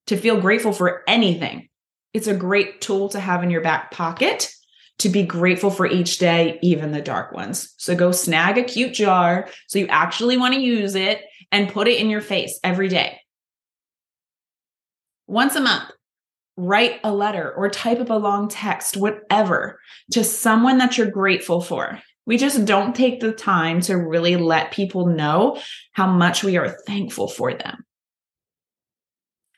to 0.07 0.15
feel 0.15 0.39
grateful 0.39 0.71
for 0.71 1.03
anything. 1.07 1.67
It's 2.13 2.27
a 2.27 2.35
great 2.35 2.79
tool 2.79 3.09
to 3.09 3.19
have 3.19 3.43
in 3.43 3.49
your 3.49 3.61
back 3.61 3.91
pocket 3.91 4.53
to 4.99 5.09
be 5.09 5.23
grateful 5.23 5.69
for 5.69 5.85
each 5.85 6.17
day, 6.17 6.59
even 6.61 6.91
the 6.91 7.01
dark 7.01 7.33
ones. 7.33 7.73
So 7.77 7.95
go 7.95 8.11
snag 8.11 8.57
a 8.57 8.63
cute 8.63 8.93
jar 8.93 9.49
so 9.67 9.79
you 9.79 9.87
actually 9.87 10.37
want 10.37 10.53
to 10.53 10.59
use 10.59 10.95
it 10.95 11.21
and 11.51 11.71
put 11.71 11.87
it 11.87 11.99
in 11.99 12.09
your 12.09 12.21
face 12.21 12.59
every 12.63 12.87
day. 12.87 13.19
Once 15.27 15.55
a 15.55 15.61
month, 15.61 15.89
write 16.57 16.99
a 17.03 17.13
letter 17.13 17.51
or 17.51 17.69
type 17.69 17.99
up 17.99 18.09
a 18.09 18.13
long 18.13 18.47
text, 18.47 18.95
whatever, 18.95 19.79
to 20.11 20.23
someone 20.23 20.77
that 20.77 20.97
you're 20.97 21.09
grateful 21.09 21.61
for. 21.61 21.99
We 22.25 22.37
just 22.37 22.65
don't 22.65 22.95
take 22.95 23.19
the 23.19 23.33
time 23.33 23.81
to 23.81 23.95
really 23.95 24.37
let 24.37 24.71
people 24.71 25.07
know 25.07 25.59
how 25.91 26.07
much 26.07 26.43
we 26.43 26.57
are 26.57 26.77
thankful 26.87 27.27
for 27.27 27.53
them. 27.53 27.83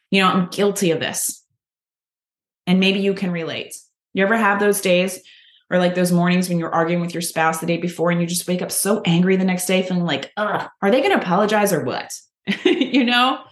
You 0.09 0.21
know, 0.21 0.29
I'm 0.29 0.49
guilty 0.49 0.91
of 0.91 0.99
this. 0.99 1.43
And 2.65 2.79
maybe 2.79 2.99
you 2.99 3.13
can 3.13 3.31
relate. 3.31 3.75
You 4.15 4.23
ever 4.23 4.37
have 4.37 4.59
those 4.59 4.79
days 4.79 5.19
or 5.69 5.77
like 5.77 5.93
those 5.93 6.13
mornings 6.13 6.47
when 6.47 6.57
you're 6.57 6.73
arguing 6.73 7.01
with 7.01 7.13
your 7.13 7.21
spouse 7.21 7.59
the 7.59 7.65
day 7.65 7.77
before 7.77 8.11
and 8.11 8.21
you 8.21 8.25
just 8.25 8.47
wake 8.47 8.61
up 8.61 8.71
so 8.71 9.01
angry 9.05 9.35
the 9.35 9.43
next 9.43 9.65
day 9.65 9.83
feeling 9.83 10.05
like, 10.05 10.31
ugh, 10.37 10.69
are 10.81 10.89
they 10.89 11.01
going 11.01 11.11
to 11.11 11.21
apologize 11.21 11.73
or 11.73 11.83
what? 11.83 12.13
you 12.63 13.03
know, 13.03 13.43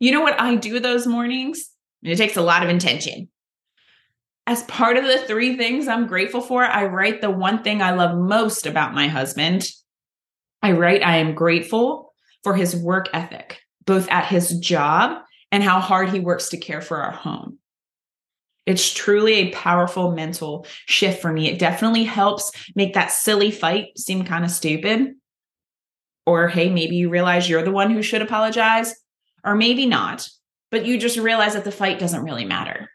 you 0.00 0.10
know 0.10 0.20
what 0.20 0.38
I 0.40 0.56
do 0.56 0.80
those 0.80 1.06
mornings? 1.06 1.70
It 2.02 2.16
takes 2.16 2.36
a 2.36 2.42
lot 2.42 2.64
of 2.64 2.68
intention. 2.68 3.28
As 4.48 4.64
part 4.64 4.96
of 4.96 5.04
the 5.04 5.18
three 5.18 5.56
things 5.56 5.86
I'm 5.86 6.08
grateful 6.08 6.40
for, 6.40 6.64
I 6.64 6.86
write 6.86 7.20
the 7.20 7.30
one 7.30 7.62
thing 7.62 7.80
I 7.80 7.92
love 7.92 8.18
most 8.18 8.66
about 8.66 8.94
my 8.94 9.06
husband. 9.06 9.70
I 10.62 10.72
write, 10.72 11.04
I 11.04 11.18
am 11.18 11.34
grateful 11.34 12.12
for 12.42 12.56
his 12.56 12.74
work 12.74 13.08
ethic, 13.12 13.60
both 13.86 14.08
at 14.10 14.26
his 14.26 14.58
job 14.58 15.22
and 15.52 15.62
how 15.62 15.78
hard 15.78 16.08
he 16.08 16.18
works 16.18 16.48
to 16.48 16.56
care 16.56 16.80
for 16.80 16.96
our 16.96 17.12
home. 17.12 17.58
It's 18.68 18.92
truly 18.92 19.32
a 19.32 19.50
powerful 19.52 20.12
mental 20.12 20.66
shift 20.84 21.22
for 21.22 21.32
me. 21.32 21.48
It 21.48 21.58
definitely 21.58 22.04
helps 22.04 22.52
make 22.74 22.92
that 22.92 23.10
silly 23.10 23.50
fight 23.50 23.98
seem 23.98 24.24
kind 24.24 24.44
of 24.44 24.50
stupid. 24.50 25.14
Or, 26.26 26.48
hey, 26.48 26.68
maybe 26.68 26.96
you 26.96 27.08
realize 27.08 27.48
you're 27.48 27.62
the 27.62 27.70
one 27.70 27.90
who 27.90 28.02
should 28.02 28.20
apologize, 28.20 28.94
or 29.42 29.54
maybe 29.54 29.86
not, 29.86 30.28
but 30.70 30.84
you 30.84 30.98
just 30.98 31.16
realize 31.16 31.54
that 31.54 31.64
the 31.64 31.72
fight 31.72 31.98
doesn't 31.98 32.22
really 32.22 32.44
matter. 32.44 32.90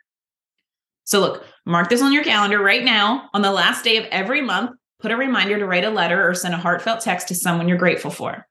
So, 1.06 1.20
look, 1.20 1.44
mark 1.66 1.90
this 1.90 2.04
on 2.04 2.14
your 2.14 2.24
calendar 2.24 2.60
right 2.60 2.84
now. 2.84 3.32
On 3.34 3.42
the 3.42 3.52
last 3.52 3.84
day 3.84 3.98
of 3.98 4.06
every 4.12 4.42
month, 4.42 4.78
put 5.00 5.12
a 5.12 5.18
reminder 5.18 5.58
to 5.58 5.66
write 5.66 5.86
a 5.86 5.90
letter 5.90 6.30
or 6.30 6.36
send 6.36 6.54
a 6.54 6.58
heartfelt 6.58 7.02
text 7.02 7.30
to 7.30 7.36
someone 7.36 7.68
you're 7.68 7.80
grateful 7.80 8.12
for 8.12 8.46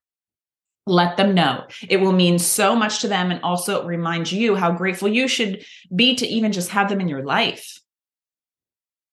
let 0.86 1.16
them 1.16 1.34
know. 1.34 1.64
It 1.88 1.98
will 1.98 2.12
mean 2.12 2.38
so 2.38 2.74
much 2.74 3.00
to 3.00 3.08
them 3.08 3.30
and 3.30 3.40
also 3.42 3.84
remind 3.84 4.32
you 4.32 4.56
how 4.56 4.72
grateful 4.72 5.08
you 5.08 5.28
should 5.28 5.64
be 5.94 6.16
to 6.16 6.26
even 6.26 6.52
just 6.52 6.70
have 6.70 6.88
them 6.88 7.00
in 7.00 7.08
your 7.08 7.22
life. 7.22 7.80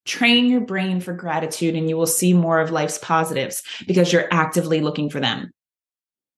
Train 0.04 0.46
your 0.46 0.62
brain 0.62 1.00
for 1.00 1.12
gratitude 1.12 1.76
and 1.76 1.88
you 1.88 1.96
will 1.96 2.06
see 2.06 2.32
more 2.32 2.58
of 2.58 2.70
life's 2.70 2.98
positives 2.98 3.62
because 3.86 4.12
you're 4.12 4.32
actively 4.32 4.80
looking 4.80 5.10
for 5.10 5.20
them. 5.20 5.50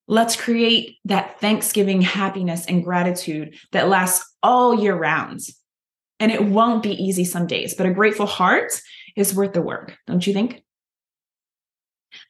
Let's 0.09 0.37
create 0.37 0.99
that 1.07 1.41
Thanksgiving 1.41 2.03
happiness 2.03 2.67
and 2.67 2.85
gratitude 2.85 3.55
that 3.71 3.89
lasts 3.89 4.31
all 4.43 4.79
year 4.79 4.95
round. 4.95 5.41
And 6.21 6.31
it 6.31 6.45
won't 6.45 6.83
be 6.83 7.03
easy 7.03 7.25
some 7.25 7.47
days, 7.47 7.75
but 7.75 7.87
a 7.87 7.95
grateful 7.95 8.27
heart 8.27 8.73
is 9.17 9.35
worth 9.35 9.55
the 9.55 9.63
work, 9.63 9.97
don't 10.07 10.27
you 10.27 10.33
think? 10.33 10.63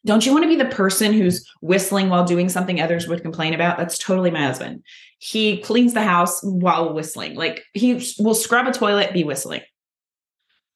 Don't 0.04 0.24
you 0.24 0.32
want 0.32 0.44
to 0.44 0.48
be 0.48 0.56
the 0.56 0.64
person 0.66 1.12
who's 1.12 1.48
whistling 1.60 2.08
while 2.08 2.24
doing 2.24 2.48
something 2.48 2.80
others 2.80 3.08
would 3.08 3.22
complain 3.22 3.54
about? 3.54 3.78
That's 3.78 3.98
totally 3.98 4.30
my 4.30 4.44
husband. 4.44 4.84
He 5.18 5.60
cleans 5.60 5.94
the 5.94 6.02
house 6.02 6.40
while 6.42 6.94
whistling. 6.94 7.34
Like 7.34 7.62
he 7.74 8.02
will 8.18 8.34
scrub 8.34 8.66
a 8.66 8.72
toilet, 8.72 9.12
be 9.12 9.24
whistling. 9.24 9.62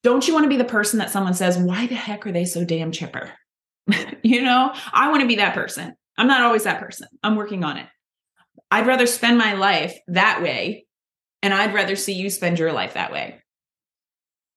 Don't 0.03 0.27
you 0.27 0.33
want 0.33 0.45
to 0.45 0.49
be 0.49 0.57
the 0.57 0.63
person 0.63 0.99
that 0.99 1.09
someone 1.09 1.33
says, 1.33 1.57
why 1.57 1.87
the 1.87 1.95
heck 1.95 2.25
are 2.25 2.31
they 2.31 2.45
so 2.45 2.63
damn 2.63 2.91
chipper? 2.91 3.31
you 4.23 4.41
know, 4.41 4.73
I 4.93 5.09
want 5.09 5.21
to 5.21 5.27
be 5.27 5.35
that 5.35 5.53
person. 5.53 5.95
I'm 6.17 6.27
not 6.27 6.41
always 6.41 6.63
that 6.63 6.79
person. 6.79 7.07
I'm 7.23 7.35
working 7.35 7.63
on 7.63 7.77
it. 7.77 7.87
I'd 8.71 8.87
rather 8.87 9.05
spend 9.05 9.37
my 9.37 9.53
life 9.53 9.97
that 10.07 10.41
way. 10.41 10.85
And 11.43 11.53
I'd 11.53 11.73
rather 11.73 11.95
see 11.95 12.13
you 12.13 12.29
spend 12.29 12.59
your 12.59 12.73
life 12.73 12.95
that 12.95 13.11
way. 13.11 13.41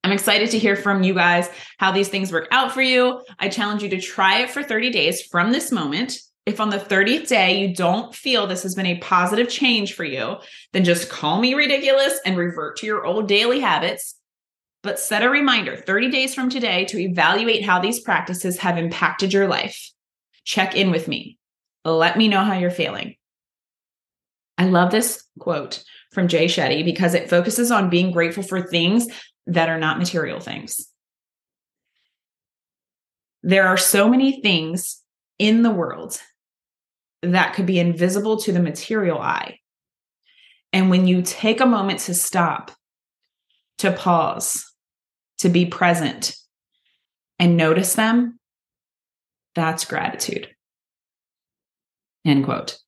I'm 0.02 0.12
excited 0.12 0.50
to 0.50 0.58
hear 0.58 0.76
from 0.76 1.02
you 1.02 1.14
guys 1.14 1.48
how 1.78 1.92
these 1.92 2.08
things 2.08 2.32
work 2.32 2.48
out 2.50 2.72
for 2.72 2.82
you. 2.82 3.22
I 3.38 3.48
challenge 3.48 3.82
you 3.82 3.90
to 3.90 4.00
try 4.00 4.40
it 4.40 4.50
for 4.50 4.62
30 4.62 4.90
days 4.90 5.22
from 5.22 5.52
this 5.52 5.70
moment. 5.70 6.18
If 6.46 6.58
on 6.58 6.70
the 6.70 6.78
30th 6.78 7.28
day 7.28 7.60
you 7.60 7.74
don't 7.74 8.14
feel 8.14 8.46
this 8.46 8.62
has 8.62 8.74
been 8.74 8.86
a 8.86 8.98
positive 8.98 9.48
change 9.48 9.94
for 9.94 10.04
you, 10.04 10.36
then 10.72 10.84
just 10.84 11.10
call 11.10 11.38
me 11.38 11.54
ridiculous 11.54 12.18
and 12.24 12.36
revert 12.36 12.78
to 12.78 12.86
your 12.86 13.04
old 13.04 13.28
daily 13.28 13.60
habits. 13.60 14.16
But 14.82 14.98
set 14.98 15.22
a 15.22 15.28
reminder 15.28 15.76
30 15.76 16.10
days 16.10 16.34
from 16.34 16.48
today 16.48 16.86
to 16.86 16.98
evaluate 16.98 17.62
how 17.62 17.78
these 17.78 18.00
practices 18.00 18.58
have 18.58 18.78
impacted 18.78 19.34
your 19.34 19.46
life. 19.46 19.92
Check 20.44 20.74
in 20.74 20.90
with 20.90 21.06
me. 21.06 21.38
Let 21.84 22.16
me 22.16 22.28
know 22.28 22.42
how 22.42 22.54
you're 22.54 22.70
feeling. 22.70 23.16
I 24.56 24.64
love 24.64 24.90
this 24.90 25.24
quote 25.38 25.84
from 26.12 26.28
Jay 26.28 26.46
Shetty 26.46 26.84
because 26.84 27.14
it 27.14 27.30
focuses 27.30 27.70
on 27.70 27.90
being 27.90 28.10
grateful 28.10 28.42
for 28.42 28.62
things 28.62 29.06
that 29.50 29.68
are 29.68 29.78
not 29.78 29.98
material 29.98 30.40
things. 30.40 30.86
There 33.42 33.66
are 33.66 33.76
so 33.76 34.08
many 34.08 34.40
things 34.40 35.02
in 35.38 35.62
the 35.62 35.70
world 35.70 36.20
that 37.22 37.54
could 37.54 37.66
be 37.66 37.78
invisible 37.78 38.38
to 38.38 38.52
the 38.52 38.62
material 38.62 39.18
eye. 39.18 39.58
And 40.72 40.88
when 40.88 41.06
you 41.06 41.22
take 41.22 41.60
a 41.60 41.66
moment 41.66 42.00
to 42.00 42.14
stop, 42.14 42.70
to 43.78 43.92
pause, 43.92 44.72
to 45.38 45.48
be 45.48 45.66
present, 45.66 46.36
and 47.38 47.56
notice 47.56 47.94
them, 47.94 48.38
that's 49.54 49.84
gratitude. 49.84 50.48
End 52.24 52.44
quote. 52.44 52.78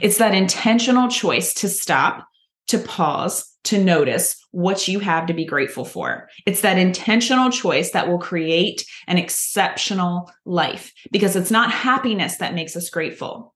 It's 0.00 0.18
that 0.18 0.34
intentional 0.34 1.08
choice 1.08 1.54
to 1.54 1.68
stop, 1.68 2.26
to 2.68 2.78
pause, 2.78 3.50
to 3.64 3.82
notice 3.82 4.36
what 4.50 4.88
you 4.88 5.00
have 5.00 5.26
to 5.26 5.34
be 5.34 5.44
grateful 5.44 5.84
for. 5.84 6.28
It's 6.46 6.60
that 6.60 6.78
intentional 6.78 7.50
choice 7.50 7.90
that 7.90 8.08
will 8.08 8.18
create 8.18 8.84
an 9.06 9.18
exceptional 9.18 10.30
life 10.44 10.92
because 11.10 11.36
it's 11.36 11.50
not 11.50 11.70
happiness 11.70 12.36
that 12.38 12.54
makes 12.54 12.76
us 12.76 12.90
grateful. 12.90 13.54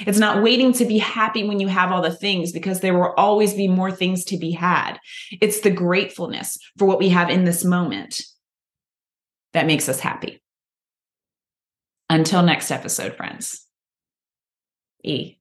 It's 0.00 0.18
not 0.18 0.42
waiting 0.42 0.72
to 0.74 0.84
be 0.84 0.98
happy 0.98 1.44
when 1.44 1.60
you 1.60 1.68
have 1.68 1.92
all 1.92 2.02
the 2.02 2.14
things 2.14 2.52
because 2.52 2.80
there 2.80 2.94
will 2.94 3.14
always 3.16 3.54
be 3.54 3.68
more 3.68 3.92
things 3.92 4.24
to 4.26 4.36
be 4.36 4.50
had. 4.50 4.98
It's 5.40 5.60
the 5.60 5.70
gratefulness 5.70 6.58
for 6.78 6.86
what 6.86 6.98
we 6.98 7.10
have 7.10 7.30
in 7.30 7.44
this 7.44 7.64
moment 7.64 8.22
that 9.52 9.66
makes 9.66 9.88
us 9.88 10.00
happy. 10.00 10.42
Until 12.10 12.42
next 12.42 12.70
episode, 12.70 13.16
friends. 13.16 13.66
E. 15.02 15.36